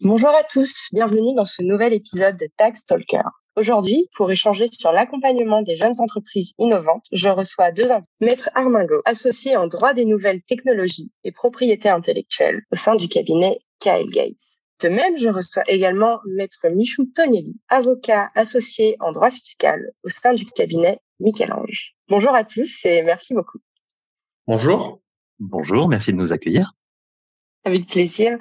Bonjour 0.00 0.30
à 0.30 0.42
tous, 0.42 0.88
bienvenue 0.92 1.34
dans 1.36 1.44
ce 1.44 1.62
nouvel 1.62 1.92
épisode 1.92 2.36
de 2.36 2.48
Tax 2.56 2.84
Talker. 2.84 3.22
Aujourd'hui, 3.54 4.08
pour 4.16 4.28
échanger 4.28 4.66
sur 4.66 4.90
l'accompagnement 4.90 5.62
des 5.62 5.76
jeunes 5.76 5.94
entreprises 6.00 6.52
innovantes, 6.58 7.06
je 7.12 7.28
reçois 7.28 7.70
deux 7.70 7.92
invités. 7.92 8.10
Maître 8.20 8.50
Armingo, 8.54 9.00
associé 9.04 9.56
en 9.56 9.68
droit 9.68 9.94
des 9.94 10.04
nouvelles 10.04 10.42
technologies 10.42 11.12
et 11.22 11.30
propriété 11.30 11.88
intellectuelle 11.88 12.62
au 12.72 12.76
sein 12.76 12.96
du 12.96 13.08
cabinet 13.08 13.60
KL 13.78 14.10
Gates. 14.10 14.58
De 14.82 14.88
même, 14.88 15.16
je 15.16 15.28
reçois 15.28 15.62
également 15.68 16.18
Maître 16.26 16.66
Michou 16.74 17.06
Tonielli, 17.14 17.54
avocat 17.68 18.30
associé 18.34 18.96
en 18.98 19.12
droit 19.12 19.30
fiscal 19.30 19.92
au 20.02 20.08
sein 20.08 20.32
du 20.32 20.44
cabinet 20.44 20.98
Michel-Ange. 21.20 21.94
Bonjour 22.08 22.34
à 22.34 22.42
tous 22.44 22.84
et 22.84 23.04
merci 23.04 23.32
beaucoup. 23.32 23.58
Bonjour. 24.48 25.00
Bonjour, 25.38 25.88
merci 25.88 26.10
de 26.10 26.16
nous 26.16 26.32
accueillir. 26.32 26.72
Avec 27.64 27.86
plaisir. 27.86 28.38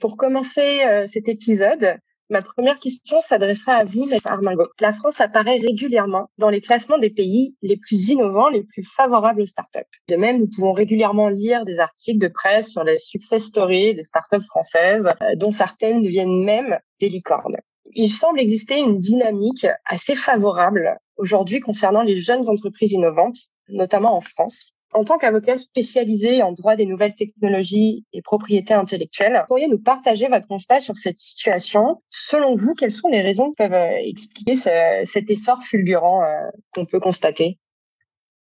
Pour 0.00 0.18
commencer 0.18 0.82
euh, 0.84 1.06
cet 1.06 1.26
épisode, 1.26 1.96
ma 2.28 2.42
première 2.42 2.78
question 2.78 3.16
s'adressera 3.20 3.76
à 3.76 3.84
vous, 3.84 4.04
Maître 4.06 4.26
Armingo. 4.26 4.66
La 4.78 4.92
France 4.92 5.22
apparaît 5.22 5.56
régulièrement 5.56 6.28
dans 6.36 6.50
les 6.50 6.60
classements 6.60 6.98
des 6.98 7.08
pays 7.08 7.56
les 7.62 7.78
plus 7.78 8.10
innovants, 8.10 8.50
les 8.50 8.62
plus 8.62 8.82
favorables 8.82 9.40
aux 9.40 9.46
startups. 9.46 9.80
De 10.08 10.16
même, 10.16 10.38
nous 10.38 10.48
pouvons 10.48 10.74
régulièrement 10.74 11.30
lire 11.30 11.64
des 11.64 11.78
articles 11.78 12.18
de 12.18 12.28
presse 12.28 12.72
sur 12.72 12.84
les 12.84 12.98
success 12.98 13.44
stories 13.44 13.94
des 13.94 14.02
startups 14.02 14.44
françaises, 14.44 15.08
euh, 15.22 15.34
dont 15.36 15.50
certaines 15.50 16.02
deviennent 16.02 16.44
même 16.44 16.78
des 17.00 17.08
licornes. 17.08 17.56
Il 17.94 18.12
semble 18.12 18.38
exister 18.38 18.78
une 18.78 18.98
dynamique 18.98 19.66
assez 19.86 20.14
favorable 20.14 20.98
aujourd'hui 21.16 21.60
concernant 21.60 22.02
les 22.02 22.16
jeunes 22.16 22.50
entreprises 22.50 22.92
innovantes, 22.92 23.38
notamment 23.68 24.14
en 24.14 24.20
France. 24.20 24.75
En 24.96 25.04
tant 25.04 25.18
qu'avocat 25.18 25.58
spécialisé 25.58 26.42
en 26.42 26.52
droit 26.52 26.74
des 26.74 26.86
nouvelles 26.86 27.14
technologies 27.14 28.06
et 28.14 28.22
propriété 28.22 28.72
intellectuelle, 28.72 29.44
pourriez 29.46 29.68
nous 29.68 29.78
partager 29.78 30.26
votre 30.26 30.48
constat 30.48 30.80
sur 30.80 30.96
cette 30.96 31.18
situation 31.18 31.98
Selon 32.08 32.54
vous, 32.54 32.72
quelles 32.72 32.92
sont 32.92 33.10
les 33.10 33.20
raisons 33.20 33.50
qui 33.50 33.56
peuvent 33.56 33.74
euh, 33.74 33.98
expliquer 34.02 34.54
cet 34.54 35.28
essor 35.28 35.62
fulgurant 35.62 36.22
euh, 36.22 36.48
qu'on 36.72 36.86
peut 36.86 36.98
constater? 36.98 37.58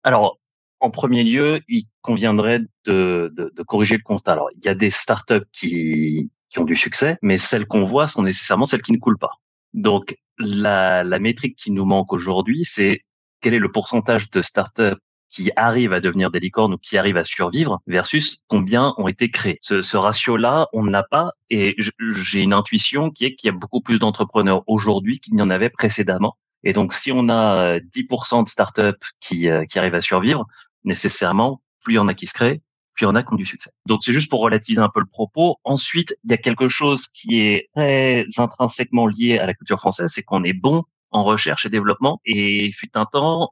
Alors, 0.03 0.39
en 0.80 0.89
premier 0.89 1.25
lieu, 1.25 1.59
il 1.67 1.83
conviendrait 2.02 2.61
de, 2.86 3.52
corriger 3.67 3.97
le 3.97 4.03
constat. 4.03 4.31
Alors, 4.31 4.49
il 4.55 4.64
y 4.64 4.69
a 4.69 4.75
des 4.75 4.89
startups 4.89 5.49
qui, 5.52 6.31
ont 6.55 6.64
du 6.64 6.77
succès, 6.77 7.17
mais 7.21 7.38
celles 7.38 7.67
qu'on 7.67 7.83
voit 7.83 8.08
sont 8.08 8.23
nécessairement 8.23 8.64
celles 8.64 8.83
qui 8.83 8.93
ne 8.93 8.99
coulent 8.99 9.19
pas. 9.19 9.33
Donc, 9.73 10.16
la 10.38 11.19
métrique 11.19 11.58
qui 11.58 11.71
nous 11.71 11.83
manque 11.83 12.14
aujourd'hui, 12.14 12.64
c'est 12.64 13.02
quel 13.41 13.53
est 13.53 13.59
le 13.59 13.69
pourcentage 13.69 14.30
de 14.30 14.41
startups 14.41 14.95
qui 15.30 15.52
arrivent 15.56 15.94
à 15.94 16.00
devenir 16.00 16.31
des 16.31 16.39
licornes 16.39 16.73
ou 16.73 16.78
qui 16.78 16.97
arrivent 16.97 17.17
à 17.17 17.23
survivre 17.23 17.80
versus 17.88 18.44
combien 18.47 18.94
ont 18.97 19.08
été 19.08 19.30
créés. 19.30 19.58
Ce, 19.61 19.81
ce 19.81 19.97
ratio-là, 19.97 20.67
on 20.73 20.83
ne 20.83 20.92
l'a 20.92 21.03
pas 21.03 21.31
et 21.50 21.75
j'ai 21.78 22.42
une 22.42 22.53
intuition 22.53 23.11
qui 23.11 23.25
est 23.25 23.36
qu'il 23.36 23.50
y 23.50 23.53
a 23.53 23.58
beaucoup 23.58 23.81
plus 23.81 24.00
d'entrepreneurs 24.00 24.64
aujourd'hui 24.67 25.20
qu'il 25.20 25.36
n'y 25.36 25.42
en 25.42 25.50
avait 25.50 25.70
précédemment. 25.70 26.38
Et 26.64 26.73
donc, 26.73 26.94
si 26.94 27.11
on 27.11 27.30
a 27.30 27.80
10% 27.80 28.39
euh, 28.39 28.44
de 28.44 28.50
startups 28.50 29.05
qui, 29.20 29.50
euh, 29.50 29.66
qui 29.66 29.80
arrivent 29.80 29.95
à 29.95 30.02
survivre, 30.02 30.45
nécessairement, 30.83 31.61
plus 31.83 31.94
il 31.94 31.98
y 31.98 32.00
en 32.00 32.08
a 32.08 32.14
qui 32.14 32.28
se 32.28 32.33
créent, 32.33 32.61
plus 32.94 33.05
il 33.05 33.08
y 33.08 33.08
en 33.08 33.16
a 33.16 33.23
qui 33.23 33.31
ont 33.31 33.38
du 33.38 33.45
succès. 33.45 33.70
Donc, 33.86 34.03
c'est 34.03 34.14
juste 34.14 34.30
pour 34.30 34.42
relativiser 34.42 34.81
un 34.81 34.89
peu 34.89 35.00
le 35.00 35.05
propos. 35.05 35.58
Ensuite, 35.64 36.17
il 36.23 36.31
y 36.31 36.33
a 36.33 36.38
quelque 36.38 36.67
chose 36.67 37.08
qui 37.08 37.39
est 37.42 37.70
très 37.75 38.25
intrinsèquement 38.38 39.08
lié 39.08 39.38
à 39.38 39.45
la 39.45 39.53
culture 39.53 39.80
française, 39.80 40.11
c'est 40.14 40.23
qu'on 40.23 40.44
est 40.44 40.53
bon 40.53 40.83
en 41.11 41.23
recherche 41.23 41.66
et 41.66 41.70
développement. 41.70 42.20
Et 42.25 42.72
fut 42.72 42.98
un 42.98 43.05
temps, 43.05 43.52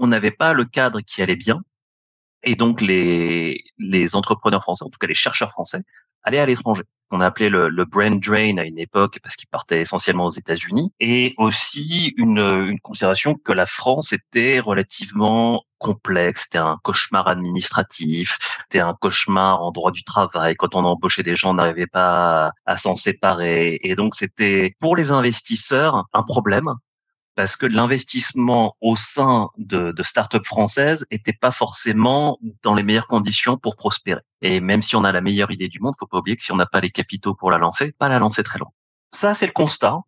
on 0.00 0.08
n'avait 0.08 0.32
pas 0.32 0.52
le 0.52 0.64
cadre 0.64 1.00
qui 1.02 1.22
allait 1.22 1.36
bien. 1.36 1.60
Et 2.42 2.56
donc, 2.56 2.80
les, 2.80 3.62
les 3.78 4.16
entrepreneurs 4.16 4.62
français, 4.62 4.84
en 4.84 4.88
tout 4.88 4.98
cas 4.98 5.06
les 5.06 5.14
chercheurs 5.14 5.50
français, 5.50 5.82
allaient 6.22 6.38
à 6.38 6.46
l'étranger. 6.46 6.82
On 7.10 7.20
appelait 7.20 7.48
le, 7.50 7.68
le 7.68 7.84
brain 7.84 8.16
drain 8.16 8.56
à 8.58 8.64
une 8.64 8.78
époque 8.78 9.18
parce 9.22 9.36
qu'ils 9.36 9.48
partaient 9.48 9.80
essentiellement 9.80 10.26
aux 10.26 10.30
États-Unis. 10.30 10.92
Et 11.00 11.34
aussi 11.38 12.14
une, 12.16 12.38
une 12.38 12.80
considération 12.80 13.34
que 13.34 13.52
la 13.52 13.66
France 13.66 14.12
était 14.12 14.60
relativement 14.60 15.62
complexe, 15.78 16.44
c'était 16.44 16.58
un 16.58 16.78
cauchemar 16.82 17.26
administratif, 17.26 18.38
c'était 18.62 18.80
un 18.80 18.94
cauchemar 18.94 19.62
en 19.62 19.70
droit 19.72 19.90
du 19.90 20.04
travail. 20.04 20.54
Quand 20.56 20.74
on 20.74 20.84
embauchait 20.84 21.22
des 21.22 21.36
gens, 21.36 21.50
on 21.50 21.54
n'arrivait 21.54 21.86
pas 21.86 22.52
à 22.64 22.76
s'en 22.76 22.96
séparer. 22.96 23.80
Et 23.82 23.96
donc, 23.96 24.14
c'était 24.14 24.76
pour 24.78 24.96
les 24.96 25.10
investisseurs 25.10 26.04
un 26.12 26.22
problème 26.22 26.74
parce 27.40 27.56
que 27.56 27.64
l'investissement 27.64 28.76
au 28.82 28.96
sein 28.96 29.48
de, 29.56 29.92
de 29.92 30.02
start-up 30.02 30.44
françaises 30.44 31.06
n'était 31.10 31.32
pas 31.32 31.52
forcément 31.52 32.38
dans 32.62 32.74
les 32.74 32.82
meilleures 32.82 33.06
conditions 33.06 33.56
pour 33.56 33.76
prospérer. 33.76 34.20
Et 34.42 34.60
même 34.60 34.82
si 34.82 34.94
on 34.94 35.04
a 35.04 35.10
la 35.10 35.22
meilleure 35.22 35.50
idée 35.50 35.68
du 35.68 35.80
monde, 35.80 35.94
faut 35.98 36.06
pas 36.06 36.18
oublier 36.18 36.36
que 36.36 36.42
si 36.42 36.52
on 36.52 36.56
n'a 36.56 36.66
pas 36.66 36.82
les 36.82 36.90
capitaux 36.90 37.34
pour 37.34 37.50
la 37.50 37.56
lancer, 37.56 37.92
pas 37.92 38.10
la 38.10 38.18
lancer 38.18 38.42
très 38.42 38.58
loin. 38.58 38.68
Ça, 39.14 39.32
c'est 39.32 39.46
le 39.46 39.52
constat. 39.52 40.00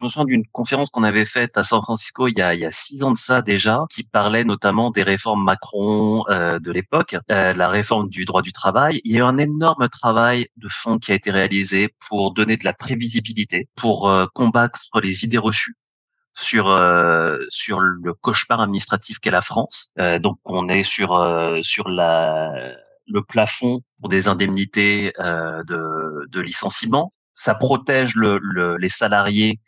Je 0.00 0.06
me 0.06 0.08
souviens 0.08 0.24
d'une 0.24 0.46
conférence 0.50 0.90
qu'on 0.90 1.04
avait 1.04 1.24
faite 1.24 1.56
à 1.56 1.62
San 1.62 1.80
Francisco 1.82 2.26
il 2.26 2.36
y, 2.36 2.42
a, 2.42 2.52
il 2.52 2.62
y 2.62 2.64
a 2.64 2.72
six 2.72 3.04
ans 3.04 3.12
de 3.12 3.16
ça 3.16 3.42
déjà, 3.42 3.84
qui 3.88 4.02
parlait 4.02 4.42
notamment 4.42 4.90
des 4.90 5.04
réformes 5.04 5.44
Macron 5.44 6.24
euh, 6.28 6.58
de 6.58 6.72
l'époque, 6.72 7.14
euh, 7.30 7.52
la 7.52 7.68
réforme 7.68 8.08
du 8.08 8.24
droit 8.24 8.42
du 8.42 8.52
travail. 8.52 9.00
Il 9.04 9.12
y 9.12 9.18
a 9.18 9.20
eu 9.20 9.22
un 9.22 9.38
énorme 9.38 9.88
travail 9.88 10.48
de 10.56 10.66
fond 10.68 10.98
qui 10.98 11.12
a 11.12 11.14
été 11.14 11.30
réalisé 11.30 11.94
pour 12.08 12.34
donner 12.34 12.56
de 12.56 12.64
la 12.64 12.72
prévisibilité, 12.72 13.68
pour 13.76 14.10
euh, 14.10 14.26
combattre 14.34 14.80
les 15.00 15.24
idées 15.24 15.38
reçues 15.38 15.76
sur 16.36 16.68
euh, 16.68 17.38
sur 17.48 17.80
le 17.80 18.12
cauchemar 18.12 18.60
administratif 18.60 19.18
qu'est 19.18 19.30
la 19.30 19.42
France. 19.42 19.92
Euh, 19.98 20.18
donc 20.18 20.38
on 20.44 20.68
est 20.68 20.82
sur 20.82 21.14
euh, 21.14 21.60
sur 21.62 21.88
la 21.88 22.52
le 23.06 23.22
plafond 23.22 23.80
pour 24.00 24.08
des 24.08 24.26
indemnités 24.28 25.12
de, 25.16 26.26
de 26.28 26.40
licenciement. 26.40 27.12
Ça 27.34 27.54
protège 27.54 28.16
le, 28.16 28.38
le, 28.42 28.76
les 28.78 28.88
salariés 28.88 29.60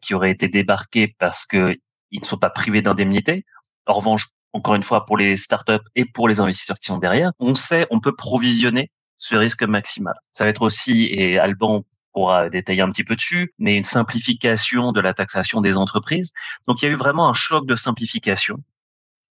qui 0.00 0.14
auraient 0.14 0.30
été 0.30 0.48
débarqués 0.48 1.14
parce 1.18 1.44
que 1.44 1.76
ils 2.10 2.20
ne 2.20 2.24
sont 2.24 2.38
pas 2.38 2.48
privés 2.48 2.80
d'indemnités. 2.80 3.44
En 3.86 3.92
revanche, 3.92 4.28
encore 4.54 4.74
une 4.74 4.82
fois, 4.82 5.04
pour 5.04 5.18
les 5.18 5.36
startups 5.36 5.84
et 5.96 6.06
pour 6.06 6.28
les 6.28 6.40
investisseurs 6.40 6.78
qui 6.78 6.86
sont 6.86 6.96
derrière, 6.96 7.32
on 7.38 7.54
sait, 7.54 7.86
on 7.90 8.00
peut 8.00 8.16
provisionner 8.16 8.90
ce 9.16 9.36
risque 9.36 9.64
maximal. 9.64 10.14
Ça 10.32 10.44
va 10.44 10.50
être 10.50 10.62
aussi, 10.62 11.08
et 11.12 11.38
Alban 11.38 11.84
pourra 12.12 12.48
détailler 12.48 12.82
un 12.82 12.88
petit 12.88 13.04
peu 13.04 13.16
dessus, 13.16 13.54
mais 13.58 13.76
une 13.76 13.84
simplification 13.84 14.92
de 14.92 15.00
la 15.00 15.14
taxation 15.14 15.60
des 15.60 15.76
entreprises. 15.76 16.32
Donc 16.66 16.82
il 16.82 16.86
y 16.86 16.88
a 16.88 16.92
eu 16.92 16.96
vraiment 16.96 17.28
un 17.28 17.34
choc 17.34 17.66
de 17.66 17.76
simplification, 17.76 18.62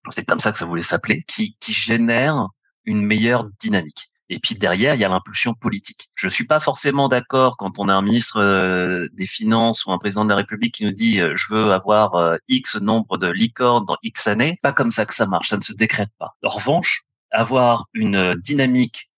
c'est 0.10 0.26
comme 0.26 0.40
ça 0.40 0.52
que 0.52 0.58
ça 0.58 0.66
voulait 0.66 0.82
s'appeler, 0.82 1.24
qui, 1.28 1.56
qui 1.60 1.74
génère 1.74 2.48
une 2.86 3.06
meilleure 3.06 3.48
dynamique. 3.60 4.12
Et 4.30 4.40
puis 4.40 4.56
derrière, 4.56 4.96
il 4.96 5.02
y 5.02 5.04
a 5.04 5.10
l'impulsion 5.10 5.54
politique. 5.54 6.10
Je 6.16 6.30
suis 6.30 6.46
pas 6.46 6.62
forcément 6.62 7.10
d'accord 7.10 7.58
quand 7.58 7.80
on 7.80 7.90
a 7.90 7.94
un 7.94 8.02
ministre 8.02 8.38
euh, 8.38 9.10
des 9.12 9.28
Finances 9.28 9.86
ou 9.86 9.92
un 9.92 9.98
président 9.98 10.24
de 10.24 10.30
la 10.30 10.38
République 10.38 10.76
qui 10.76 10.86
nous 10.86 10.94
dit 10.94 11.20
euh, 11.20 11.36
je 11.36 11.54
veux 11.54 11.74
avoir 11.74 12.16
euh, 12.16 12.38
X 12.48 12.78
nombre 12.78 13.18
de 13.18 13.28
licornes 13.28 13.86
dans 13.86 13.98
X 14.04 14.28
années. 14.28 14.58
Pas 14.62 14.72
comme 14.72 14.90
ça 14.90 15.06
que 15.06 15.14
ça 15.14 15.26
marche, 15.26 15.50
ça 15.50 15.58
ne 15.58 15.62
se 15.62 15.74
décrète 15.74 16.12
pas. 16.18 16.38
En 16.46 16.50
revanche, 16.50 17.04
avoir 17.30 17.88
une 17.94 18.36
dynamique 18.36 19.10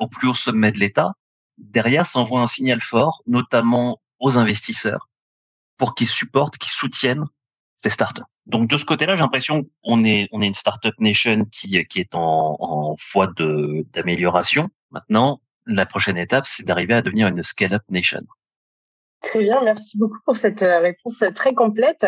au 0.00 0.08
plus 0.08 0.28
haut 0.28 0.34
sommet 0.34 0.70
de 0.70 0.78
l'État, 0.78 1.12
derrière, 1.58 2.06
ça 2.06 2.18
envoie 2.18 2.40
un 2.40 2.46
signal 2.46 2.80
fort, 2.80 3.22
notamment 3.26 4.00
aux 4.20 4.38
investisseurs, 4.38 5.08
pour 5.76 5.94
qu'ils 5.94 6.08
supportent, 6.08 6.58
qu'ils 6.58 6.72
soutiennent 6.72 7.24
ces 7.76 7.90
startups. 7.90 8.22
Donc 8.46 8.68
de 8.68 8.76
ce 8.76 8.84
côté-là, 8.84 9.16
j'ai 9.16 9.22
l'impression 9.22 9.66
qu'on 9.84 10.04
est 10.04 10.28
on 10.32 10.40
est 10.40 10.46
une 10.46 10.54
startup 10.54 10.94
nation 10.98 11.44
qui 11.44 11.84
qui 11.86 12.00
est 12.00 12.14
en, 12.14 12.56
en 12.58 12.96
voie 13.12 13.26
de 13.36 13.86
d'amélioration. 13.92 14.70
Maintenant, 14.90 15.40
la 15.66 15.84
prochaine 15.84 16.16
étape, 16.16 16.46
c'est 16.46 16.64
d'arriver 16.64 16.94
à 16.94 17.02
devenir 17.02 17.28
une 17.28 17.42
scale-up 17.42 17.82
nation. 17.90 18.22
Très 19.22 19.42
bien, 19.42 19.60
merci 19.62 19.98
beaucoup 19.98 20.18
pour 20.24 20.36
cette 20.36 20.62
euh, 20.62 20.80
réponse 20.80 21.24
très 21.34 21.54
complète. 21.54 22.06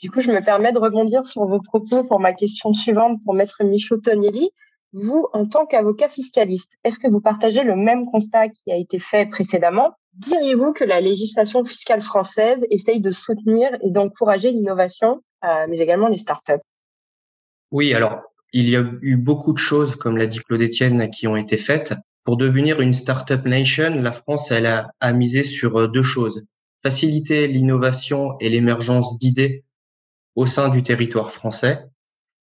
Du 0.00 0.10
coup, 0.10 0.20
je 0.20 0.30
me 0.30 0.44
permets 0.44 0.72
de 0.72 0.78
rebondir 0.78 1.24
sur 1.26 1.44
vos 1.46 1.60
propos 1.60 2.04
pour 2.04 2.18
ma 2.18 2.32
question 2.32 2.72
suivante 2.72 3.20
pour 3.24 3.34
Maître 3.34 3.62
Michaud 3.62 3.98
Tonielli. 3.98 4.50
Vous, 4.96 5.26
en 5.32 5.44
tant 5.44 5.66
qu'avocat 5.66 6.06
fiscaliste, 6.06 6.76
est-ce 6.84 7.00
que 7.00 7.08
vous 7.08 7.20
partagez 7.20 7.64
le 7.64 7.74
même 7.74 8.06
constat 8.06 8.48
qui 8.48 8.70
a 8.70 8.76
été 8.76 9.00
fait 9.00 9.28
précédemment? 9.28 9.96
Diriez-vous 10.12 10.72
que 10.72 10.84
la 10.84 11.00
législation 11.00 11.64
fiscale 11.64 12.00
française 12.00 12.64
essaye 12.70 13.00
de 13.00 13.10
soutenir 13.10 13.70
et 13.82 13.90
d'encourager 13.90 14.52
l'innovation, 14.52 15.20
euh, 15.44 15.66
mais 15.68 15.78
également 15.78 16.06
les 16.06 16.16
startups 16.16 16.62
Oui, 17.72 17.92
alors 17.92 18.22
il 18.52 18.68
y 18.70 18.76
a 18.76 18.84
eu 19.02 19.16
beaucoup 19.16 19.52
de 19.52 19.58
choses, 19.58 19.96
comme 19.96 20.16
l'a 20.16 20.28
dit 20.28 20.38
Claude 20.38 20.62
Etienne, 20.62 21.10
qui 21.10 21.26
ont 21.26 21.34
été 21.34 21.56
faites. 21.56 21.94
Pour 22.22 22.36
devenir 22.36 22.80
une 22.80 22.92
startup 22.92 23.44
nation, 23.46 24.00
la 24.00 24.12
France, 24.12 24.52
elle 24.52 24.66
a, 24.66 25.12
misé 25.12 25.42
sur 25.42 25.76
euh, 25.76 25.88
deux 25.88 26.04
choses. 26.04 26.44
Faciliter 26.80 27.48
l'innovation 27.48 28.36
et 28.38 28.48
l'émergence 28.48 29.18
d'idées 29.18 29.64
au 30.36 30.46
sein 30.46 30.68
du 30.68 30.84
territoire 30.84 31.32
français 31.32 31.84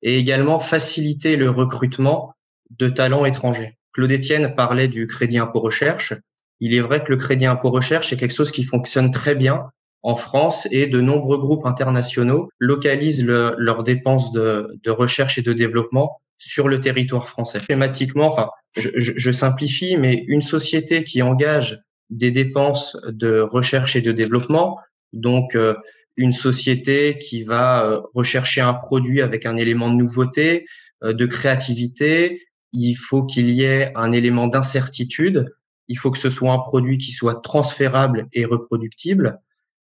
et 0.03 0.19
également 0.19 0.59
faciliter 0.59 1.37
le 1.37 1.51
recrutement 1.51 2.35
de 2.71 2.89
talents 2.89 3.25
étrangers. 3.25 3.77
Claude 3.93 4.13
Etienne 4.13 4.55
parlait 4.55 4.89
du 4.89 5.07
crédit 5.07 5.39
impôt 5.39 5.61
recherche. 5.61 6.15
Il 6.61 6.75
est 6.75 6.81
vrai 6.81 7.03
que 7.03 7.11
le 7.11 7.17
crédit 7.17 7.47
impôt 7.47 7.71
recherche 7.71 8.13
est 8.13 8.17
quelque 8.17 8.35
chose 8.35 8.53
qui 8.53 8.63
fonctionne 8.63 9.11
très 9.11 9.35
bien 9.35 9.71
en 10.03 10.15
France 10.15 10.67
et 10.71 10.87
de 10.87 11.01
nombreux 11.01 11.39
groupes 11.39 11.67
internationaux 11.67 12.49
localisent 12.59 13.25
leurs 13.25 13.85
dépenses 13.85 14.33
de, 14.33 14.69
de, 14.83 14.91
recherche 14.91 15.39
et 15.39 15.43
de 15.43 15.53
développement 15.53 16.21
sur 16.39 16.69
le 16.69 16.81
territoire 16.81 17.29
français. 17.29 17.59
Schématiquement, 17.61 18.27
enfin, 18.27 18.49
je, 18.77 18.89
je, 18.97 19.13
je 19.17 19.31
simplifie, 19.31 19.97
mais 19.99 20.25
une 20.27 20.41
société 20.41 21.05
qui 21.05 21.21
engage 21.21 21.83
des 22.09 22.31
dépenses 22.31 22.97
de 23.07 23.41
recherche 23.41 23.97
et 23.97 24.01
de 24.01 24.13
développement. 24.13 24.79
Donc, 25.13 25.55
euh, 25.55 25.75
une 26.17 26.33
société 26.33 27.19
qui 27.19 27.43
va 27.43 27.85
euh, 27.85 28.01
rechercher 28.15 28.61
un 28.61 28.75
produit 28.75 29.23
avec 29.23 29.47
un 29.47 29.57
élément 29.57 29.89
de 29.89 29.97
nouveauté, 29.97 30.67
euh, 31.03 31.13
de 31.13 31.27
créativité, 31.27 32.43
il 32.73 32.95
faut 32.95 33.25
qu'il 33.25 33.51
y 33.51 33.65
ait 33.65 33.93
un 33.97 34.13
élément 34.13 34.47
d'incertitude. 34.47 35.55
Il 35.89 35.99
faut 35.99 36.11
que 36.11 36.19
ce 36.19 36.31
soit 36.31 36.53
un 36.53 36.59
produit 36.59 36.99
qui 36.99 37.13
soit 37.13 37.43
transférable 37.43 38.29
et 38.33 38.45
reproductible. 38.45 39.41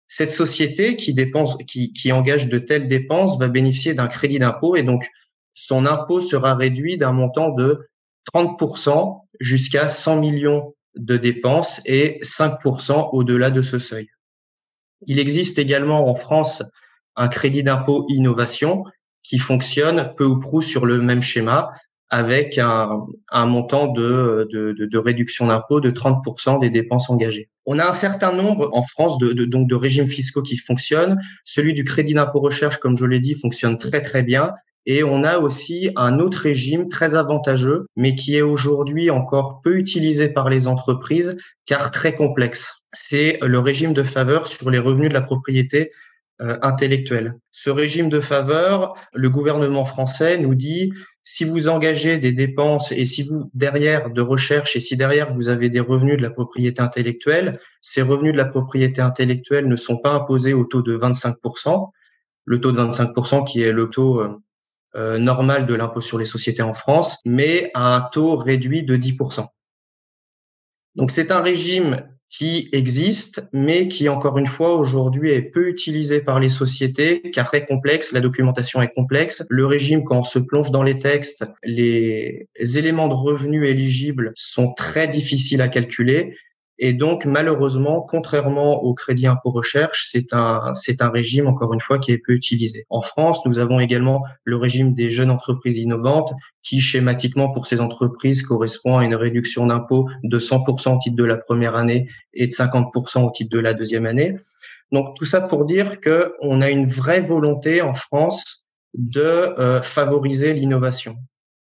Cette 0.07 0.31
société 0.31 0.97
qui 0.97 1.15
dépense, 1.15 1.57
qui, 1.67 1.93
qui 1.93 2.13
engage 2.13 2.49
de 2.49 2.59
telles 2.59 2.89
dépenses 2.89 3.39
va 3.39 3.49
bénéficier 3.49 3.95
d'un 3.95 4.07
crédit 4.07 4.39
d'impôt 4.39 4.77
et 4.77 4.83
donc 4.83 5.07
son 5.55 5.87
impôt 5.87 6.21
sera 6.21 6.55
réduit 6.55 6.99
d'un 6.99 7.13
montant 7.13 7.51
de 7.51 7.89
30% 8.35 9.23
jusqu'à 9.41 9.89
100 9.89 10.21
millions 10.21 10.75
de 10.97 11.17
dépenses 11.17 11.81
et 11.87 12.19
5% 12.23 13.11
au-delà 13.13 13.51
de 13.51 13.63
ce 13.63 13.79
seuil. 13.79 14.09
Il 15.07 15.19
existe 15.19 15.59
également 15.59 16.09
en 16.09 16.15
France 16.15 16.63
un 17.17 17.29
crédit 17.29 17.63
d'impôt 17.63 18.07
innovation 18.09 18.85
qui 19.23 19.39
fonctionne 19.39 20.15
peu 20.17 20.25
ou 20.25 20.39
prou 20.39 20.61
sur 20.61 20.87
le 20.87 21.01
même 21.01 21.23
schéma 21.23 21.73
avec 22.15 22.59
un, 22.59 23.07
montant 23.33 23.89
de, 23.89 24.97
réduction 24.97 25.49
d'impôt 25.49 25.81
de 25.81 25.91
30% 25.91 26.61
des 26.61 26.71
dépenses 26.71 27.11
engagées. 27.11 27.49
On 27.67 27.81
a 27.81 27.89
un 27.89 27.93
certain 27.93 28.33
nombre 28.33 28.71
en 28.73 28.83
France 28.83 29.19
de, 29.19 29.33
de, 29.33 29.45
donc 29.45 29.69
de 29.69 29.75
régimes 29.75 30.07
fiscaux 30.07 30.43
qui 30.43 30.57
fonctionnent. 30.57 31.19
Celui 31.45 31.75
du 31.75 31.83
crédit 31.83 32.15
d'impôt 32.15 32.39
recherche, 32.39 32.79
comme 32.79 32.97
je 32.97 33.05
l'ai 33.05 33.19
dit, 33.19 33.35
fonctionne 33.35 33.79
très 33.79 34.01
très 34.01 34.23
bien. 34.23 34.53
Et 34.87 35.03
on 35.03 35.25
a 35.25 35.39
aussi 35.39 35.91
un 35.97 36.21
autre 36.21 36.39
régime 36.39 36.87
très 36.87 37.17
avantageux, 37.17 37.87
mais 37.97 38.15
qui 38.15 38.37
est 38.37 38.43
aujourd'hui 38.43 39.11
encore 39.11 39.61
peu 39.65 39.77
utilisé 39.77 40.29
par 40.29 40.49
les 40.49 40.69
entreprises, 40.69 41.37
car 41.67 41.91
très 41.91 42.15
complexe. 42.15 42.85
C'est 42.93 43.41
le 43.43 43.59
régime 43.59 43.93
de 43.93 44.05
faveur 44.05 44.47
sur 44.47 44.71
les 44.71 44.79
revenus 44.79 45.09
de 45.09 45.15
la 45.15 45.23
propriété 45.23 45.91
euh, 46.41 46.59
intellectuelle. 46.63 47.35
Ce 47.51 47.71
régime 47.71 48.09
de 48.09 48.21
faveur, 48.21 48.95
le 49.15 49.31
gouvernement 49.31 49.85
français 49.85 50.39
nous 50.39 50.55
dit 50.55 50.93
si 51.25 51.45
vous 51.45 51.69
engagez 51.69 52.19
des 52.19 52.33
dépenses 52.33 52.93
et 52.93 53.05
si 53.07 53.23
vous 53.23 53.51
derrière 53.55 54.11
de 54.11 54.21
recherche 54.21 54.77
et 54.77 54.81
si 54.81 54.97
derrière 54.97 55.33
vous 55.33 55.49
avez 55.49 55.71
des 55.71 55.81
revenus 55.81 56.19
de 56.19 56.23
la 56.23 56.31
propriété 56.31 56.83
intellectuelle, 56.83 57.59
ces 57.81 58.03
revenus 58.03 58.33
de 58.33 58.39
la 58.39 58.45
propriété 58.45 59.01
intellectuelle 59.01 59.67
ne 59.67 59.77
sont 59.77 60.01
pas 60.01 60.13
imposés 60.13 60.53
au 60.53 60.67
taux 60.67 60.83
de 60.83 60.97
25%, 60.97 61.91
le 62.45 62.61
taux 62.61 62.73
de 62.73 62.81
25% 62.81 63.45
qui 63.45 63.63
est 63.63 63.73
le 63.73 63.89
taux 63.89 64.21
euh, 64.21 64.39
euh, 64.97 65.19
normal 65.19 65.65
de 65.65 65.75
l'impôt 65.75 66.03
sur 66.03 66.19
les 66.19 66.27
sociétés 66.27 66.63
en 66.63 66.75
France, 66.75 67.21
mais 67.25 67.71
à 67.73 67.95
un 67.97 68.03
taux 68.03 68.37
réduit 68.37 68.85
de 68.85 68.97
10%. 68.97 69.47
Donc 70.95 71.11
c'est 71.11 71.33
un 71.33 71.41
régime 71.41 72.07
qui 72.29 72.69
existe, 72.73 73.49
mais 73.53 73.87
qui, 73.87 74.09
encore 74.09 74.39
une 74.39 74.47
fois, 74.47 74.77
aujourd'hui 74.77 75.31
est 75.31 75.43
peu 75.43 75.69
utilisé 75.69 76.21
par 76.21 76.41
les 76.41 76.49
sociétés, 76.49 77.23
car 77.33 77.47
très 77.47 77.65
complexe, 77.65 78.13
la 78.13 78.21
documentation 78.21 78.83
est 78.83 78.93
complexe. 78.93 79.45
Le 79.51 79.67
régime, 79.67 80.03
quand 80.05 80.19
on 80.19 80.25
se 80.25 80.41
plonge 80.41 80.71
dans 80.71 80.83
les 80.83 80.99
textes, 80.99 81.45
les 81.63 82.49
éléments 82.61 83.09
de 83.09 83.15
revenus 83.15 83.69
éligibles 83.69 84.33
sont 84.35 84.73
très 84.73 85.07
difficiles 85.07 85.63
à 85.63 85.69
calculer. 85.69 86.37
Et 86.79 86.93
donc, 86.93 87.25
malheureusement, 87.25 88.01
contrairement 88.01 88.83
au 88.83 88.95
crédit 88.95 89.29
impôt 89.29 89.51
recherche, 89.51 90.09
c'est 90.11 90.33
un, 90.33 90.75
c'est 90.75 91.03
un 91.03 91.11
régime, 91.11 91.47
encore 91.47 91.73
une 91.73 91.81
fois, 91.81 92.01
qui 92.01 92.11
est 92.11 92.19
peu 92.19 92.33
utilisé. 92.33 92.85
En 92.91 93.03
France, 93.03 93.47
nous 93.47 93.61
avons 93.61 93.79
également 93.79 94.25
le 94.45 94.57
régime 94.57 94.95
des 94.95 95.09
jeunes 95.09 95.31
entreprises 95.31 95.79
innovantes, 95.79 96.33
qui 96.63 96.81
schématiquement, 96.81 97.53
pour 97.53 97.67
ces 97.67 97.81
entreprises, 97.81 98.43
correspond 98.43 98.99
à 98.99 99.05
une 99.05 99.15
réduction 99.15 99.67
d'impôt 99.67 100.09
de 100.25 100.39
100% 100.39 100.97
au 100.97 100.99
titre 100.99 101.17
de 101.17 101.25
la 101.25 101.37
première 101.37 101.77
année 101.77 102.09
et 102.33 102.47
de 102.49 102.53
50% 102.53 103.25
au 103.25 103.31
titre 103.31 103.51
de 103.51 103.61
la 103.61 103.73
deuxième 103.73 104.07
année. 104.07 104.37
Donc, 104.91 105.15
tout 105.17 105.25
ça 105.25 105.41
pour 105.41 105.67
dire 105.67 106.01
que 106.01 106.35
on 106.41 106.61
a 106.61 106.71
une 106.71 106.87
vraie 106.87 107.21
volonté 107.21 107.83
en 107.83 107.95
France 107.95 108.65
de 108.95 109.21
euh, 109.21 109.83
favoriser 109.83 110.55
l'innovation. 110.55 111.17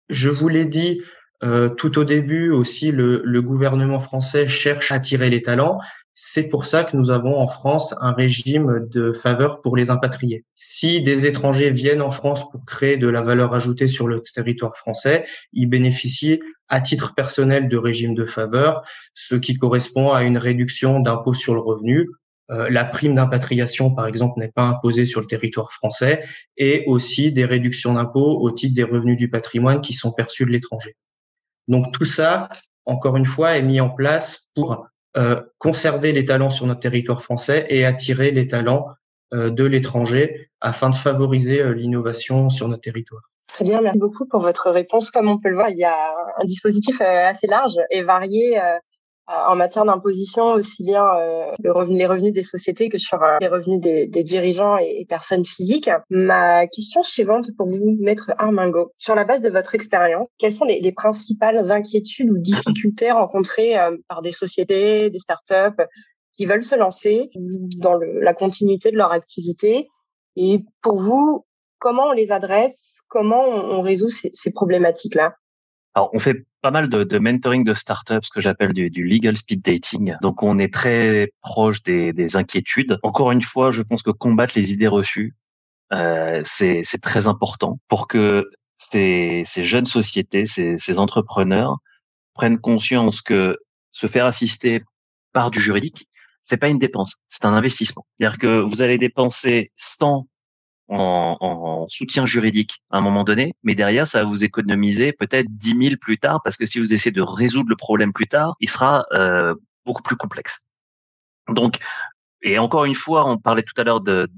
Je 0.08 0.30
vous 0.30 0.48
l'ai 0.48 0.66
dit, 0.66 1.00
euh, 1.42 1.70
tout 1.70 1.98
au 1.98 2.04
début 2.04 2.50
aussi, 2.50 2.92
le, 2.92 3.40
gouvernement 3.40 4.00
français 4.00 4.46
cherche 4.46 4.92
à 4.92 4.96
attirer 4.96 5.30
les 5.30 5.40
talents. 5.40 5.78
C'est 6.12 6.48
pour 6.48 6.66
ça 6.66 6.84
que 6.84 6.96
nous 6.96 7.10
avons 7.10 7.38
en 7.38 7.46
France 7.46 7.94
un 8.00 8.12
régime 8.12 8.86
de 8.90 9.12
faveur 9.12 9.62
pour 9.62 9.76
les 9.76 9.90
impatriés. 9.90 10.44
Si 10.54 11.00
des 11.02 11.26
étrangers 11.26 11.70
viennent 11.70 12.02
en 12.02 12.10
France 12.10 12.50
pour 12.50 12.64
créer 12.66 12.98
de 12.98 13.08
la 13.08 13.22
valeur 13.22 13.54
ajoutée 13.54 13.86
sur 13.86 14.06
le 14.06 14.20
territoire 14.20 14.76
français, 14.76 15.24
ils 15.54 15.66
bénéficient 15.66 16.40
à 16.68 16.82
titre 16.82 17.14
personnel 17.14 17.68
de 17.68 17.76
régime 17.78 18.14
de 18.14 18.26
faveur, 18.26 18.82
ce 19.14 19.34
qui 19.34 19.54
correspond 19.54 20.12
à 20.12 20.22
une 20.24 20.36
réduction 20.36 21.00
d'impôt 21.00 21.32
sur 21.32 21.54
le 21.54 21.60
revenu. 21.60 22.10
Euh, 22.50 22.68
la 22.68 22.84
prime 22.84 23.14
d'impatriation, 23.14 23.94
par 23.94 24.06
exemple, 24.06 24.38
n'est 24.38 24.52
pas 24.52 24.64
imposée 24.64 25.06
sur 25.06 25.20
le 25.20 25.26
territoire 25.26 25.72
français, 25.72 26.22
et 26.58 26.84
aussi 26.86 27.32
des 27.32 27.46
réductions 27.46 27.94
d'impôt 27.94 28.40
au 28.40 28.50
titre 28.50 28.74
des 28.74 28.84
revenus 28.84 29.16
du 29.16 29.30
patrimoine 29.30 29.80
qui 29.80 29.94
sont 29.94 30.12
perçus 30.12 30.44
de 30.44 30.50
l'étranger. 30.50 30.96
Donc 31.68 31.92
tout 31.92 32.04
ça, 32.04 32.48
encore 32.86 33.16
une 33.16 33.24
fois, 33.24 33.56
est 33.56 33.62
mis 33.62 33.80
en 33.80 33.90
place 33.90 34.48
pour 34.54 34.86
euh, 35.16 35.40
conserver 35.58 36.12
les 36.12 36.24
talents 36.24 36.50
sur 36.50 36.66
notre 36.66 36.80
territoire 36.80 37.20
français 37.22 37.66
et 37.68 37.84
attirer 37.84 38.30
les 38.30 38.46
talents 38.46 38.86
euh, 39.34 39.50
de 39.50 39.64
l'étranger 39.64 40.50
afin 40.60 40.90
de 40.90 40.94
favoriser 40.94 41.60
euh, 41.60 41.72
l'innovation 41.72 42.48
sur 42.48 42.68
notre 42.68 42.82
territoire. 42.82 43.22
Très 43.48 43.64
bien, 43.64 43.80
merci 43.80 43.98
beaucoup 43.98 44.26
pour 44.26 44.40
votre 44.40 44.70
réponse. 44.70 45.10
Comme 45.10 45.28
on 45.28 45.38
peut 45.38 45.48
le 45.48 45.56
voir, 45.56 45.68
il 45.70 45.78
y 45.78 45.84
a 45.84 46.14
un 46.36 46.44
dispositif 46.44 47.00
assez 47.00 47.48
large 47.48 47.74
et 47.90 48.02
varié 48.02 48.60
en 49.26 49.56
matière 49.56 49.84
d'imposition, 49.84 50.52
aussi 50.52 50.82
bien 50.82 51.04
euh, 51.04 51.50
les 51.88 52.06
revenus 52.06 52.32
des 52.32 52.42
sociétés 52.42 52.88
que 52.88 52.98
sur 52.98 53.22
euh, 53.22 53.38
les 53.40 53.48
revenus 53.48 53.80
des, 53.80 54.22
dirigeants 54.22 54.76
et, 54.78 55.06
personnes 55.08 55.44
physiques. 55.44 55.90
Ma 56.10 56.66
question 56.66 57.02
suivante 57.02 57.48
pour 57.56 57.68
vous, 57.68 57.96
Maître 58.00 58.32
Armingo, 58.38 58.92
sur 58.96 59.14
la 59.14 59.24
base 59.24 59.40
de 59.40 59.50
votre 59.50 59.74
expérience, 59.74 60.28
quelles 60.38 60.52
sont 60.52 60.64
les, 60.64 60.80
les, 60.80 60.92
principales 60.92 61.70
inquiétudes 61.70 62.30
ou 62.30 62.38
difficultés 62.38 63.12
rencontrées 63.12 63.78
euh, 63.78 63.96
par 64.08 64.22
des 64.22 64.32
sociétés, 64.32 65.10
des 65.10 65.18
startups 65.18 65.82
qui 66.36 66.46
veulent 66.46 66.62
se 66.62 66.74
lancer 66.76 67.30
dans 67.78 67.94
la 67.94 68.34
continuité 68.34 68.90
de 68.90 68.96
leur 68.96 69.12
activité? 69.12 69.88
Et 70.36 70.64
pour 70.82 70.98
vous, 71.00 71.46
comment 71.78 72.08
on 72.08 72.12
les 72.12 72.32
adresse? 72.32 73.00
Comment 73.08 73.42
on, 73.42 73.82
résout 73.82 74.08
ces, 74.08 74.30
ces 74.32 74.52
problématiques-là? 74.52 75.34
Alors, 75.94 76.10
on 76.12 76.20
fait 76.20 76.46
pas 76.62 76.70
mal 76.70 76.88
de, 76.88 77.02
de 77.02 77.18
mentoring 77.18 77.64
de 77.64 77.74
startups, 77.74 78.22
ce 78.22 78.30
que 78.30 78.40
j'appelle 78.40 78.72
du, 78.72 78.90
du, 78.90 79.04
legal 79.04 79.36
speed 79.36 79.62
dating. 79.62 80.14
Donc, 80.22 80.42
on 80.42 80.58
est 80.58 80.72
très 80.72 81.32
proche 81.40 81.82
des, 81.82 82.12
des, 82.12 82.36
inquiétudes. 82.36 82.98
Encore 83.02 83.32
une 83.32 83.42
fois, 83.42 83.70
je 83.70 83.82
pense 83.82 84.02
que 84.02 84.10
combattre 84.10 84.52
les 84.56 84.72
idées 84.72 84.86
reçues, 84.86 85.34
euh, 85.92 86.42
c'est 86.44 86.84
très 87.02 87.26
important 87.26 87.80
pour 87.88 88.06
que 88.06 88.48
ces, 88.76 89.42
ces 89.44 89.64
jeunes 89.64 89.86
sociétés, 89.86 90.46
ces, 90.46 90.78
ces, 90.78 90.98
entrepreneurs 90.98 91.78
prennent 92.34 92.60
conscience 92.60 93.20
que 93.20 93.58
se 93.90 94.06
faire 94.06 94.26
assister 94.26 94.82
par 95.32 95.50
du 95.50 95.60
juridique, 95.60 96.08
c'est 96.42 96.56
pas 96.56 96.68
une 96.68 96.78
dépense, 96.78 97.16
c'est 97.28 97.44
un 97.44 97.52
investissement. 97.52 98.06
C'est-à-dire 98.18 98.38
que 98.38 98.60
vous 98.60 98.82
allez 98.82 98.96
dépenser 98.96 99.72
100 99.76 100.26
en, 100.90 101.36
en, 101.40 101.88
soutien 101.88 102.26
juridique 102.26 102.82
à 102.90 102.98
un 102.98 103.00
moment 103.00 103.24
donné, 103.24 103.54
mais 103.62 103.74
derrière, 103.74 104.06
ça 104.06 104.20
va 104.20 104.24
vous 104.24 104.44
économiser 104.44 105.12
peut-être 105.12 105.46
10 105.48 105.76
000 105.76 105.94
plus 106.00 106.18
tard, 106.18 106.40
parce 106.42 106.56
que 106.56 106.66
si 106.66 106.80
vous 106.80 106.92
essayez 106.92 107.12
de 107.12 107.22
résoudre 107.22 107.70
le 107.70 107.76
problème 107.76 108.12
plus 108.12 108.26
tard, 108.26 108.54
il 108.60 108.68
sera 108.68 109.06
euh, 109.12 109.54
beaucoup 109.86 110.02
plus 110.02 110.16
complexe. 110.16 110.66
Donc, 111.48 111.78
et 112.42 112.58
encore 112.58 112.84
une 112.84 112.94
fois, 112.94 113.28
on 113.28 113.38
parlait 113.38 113.62
tout 113.62 113.78
à 113.80 113.84
l'heure 113.84 114.00
de, 114.00 114.28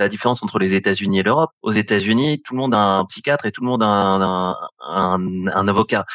la 0.00 0.08
différence 0.08 0.42
entre 0.42 0.58
les 0.58 0.74
États-Unis 0.74 1.20
et 1.20 1.22
l'Europe. 1.22 1.50
Aux 1.62 1.72
États-Unis, 1.72 2.40
tout 2.42 2.54
le 2.54 2.60
monde 2.60 2.74
a 2.74 2.78
un 2.78 3.04
psychiatre 3.04 3.44
et 3.44 3.52
tout 3.52 3.60
le 3.60 3.66
monde 3.68 3.82
a 3.82 3.86
un, 3.86 4.56
un, 4.80 5.46
un 5.46 5.68
avocat. 5.68 6.06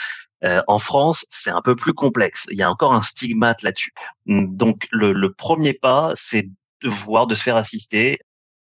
Euh, 0.44 0.62
en 0.68 0.80
France, 0.80 1.26
c'est 1.30 1.52
un 1.52 1.62
peu 1.62 1.76
plus 1.76 1.94
complexe. 1.94 2.48
Il 2.52 2.58
y 2.58 2.64
a 2.64 2.70
encore 2.70 2.94
un 2.94 3.02
stigmate 3.02 3.62
là-dessus. 3.62 3.94
Donc, 4.26 4.88
le, 4.92 5.14
le 5.14 5.34
premier 5.34 5.74
pas, 5.74 6.12
c'est 6.16 6.50
de 6.84 6.90
voir, 6.90 7.28
de 7.28 7.36
se 7.36 7.44
faire 7.44 7.56
assister 7.56 8.20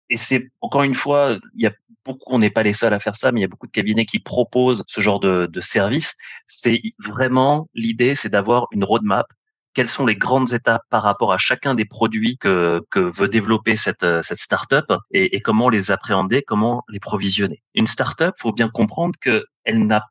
et 0.09 0.17
c'est 0.17 0.49
encore 0.61 0.83
une 0.83 0.95
fois, 0.95 1.37
il 1.55 1.63
y 1.63 1.67
a 1.67 1.71
beaucoup, 2.05 2.33
on 2.33 2.39
n'est 2.39 2.49
pas 2.49 2.63
les 2.63 2.73
seuls 2.73 2.93
à 2.93 2.99
faire 2.99 3.15
ça, 3.15 3.31
mais 3.31 3.39
il 3.39 3.43
y 3.43 3.45
a 3.45 3.49
beaucoup 3.49 3.67
de 3.67 3.71
cabinets 3.71 4.05
qui 4.05 4.19
proposent 4.19 4.83
ce 4.87 5.01
genre 5.01 5.19
de, 5.19 5.47
de 5.47 5.61
service. 5.61 6.15
C'est 6.47 6.81
vraiment 6.99 7.67
l'idée, 7.73 8.15
c'est 8.15 8.29
d'avoir 8.29 8.67
une 8.71 8.83
roadmap. 8.83 9.27
Quelles 9.73 9.89
sont 9.89 10.05
les 10.05 10.15
grandes 10.15 10.53
étapes 10.53 10.81
par 10.89 11.03
rapport 11.03 11.31
à 11.31 11.37
chacun 11.37 11.75
des 11.75 11.85
produits 11.85 12.37
que, 12.37 12.81
que 12.89 12.99
veut 12.99 13.27
développer 13.27 13.75
cette, 13.75 14.05
cette 14.23 14.39
startup 14.39 14.91
et, 15.11 15.35
et 15.35 15.41
comment 15.41 15.69
les 15.69 15.91
appréhender, 15.91 16.41
comment 16.41 16.83
les 16.89 16.99
provisionner? 16.99 17.61
Une 17.75 17.87
startup, 17.87 18.33
faut 18.37 18.51
bien 18.51 18.69
comprendre 18.69 19.17
qu'elle 19.21 19.85
n'a 19.85 20.07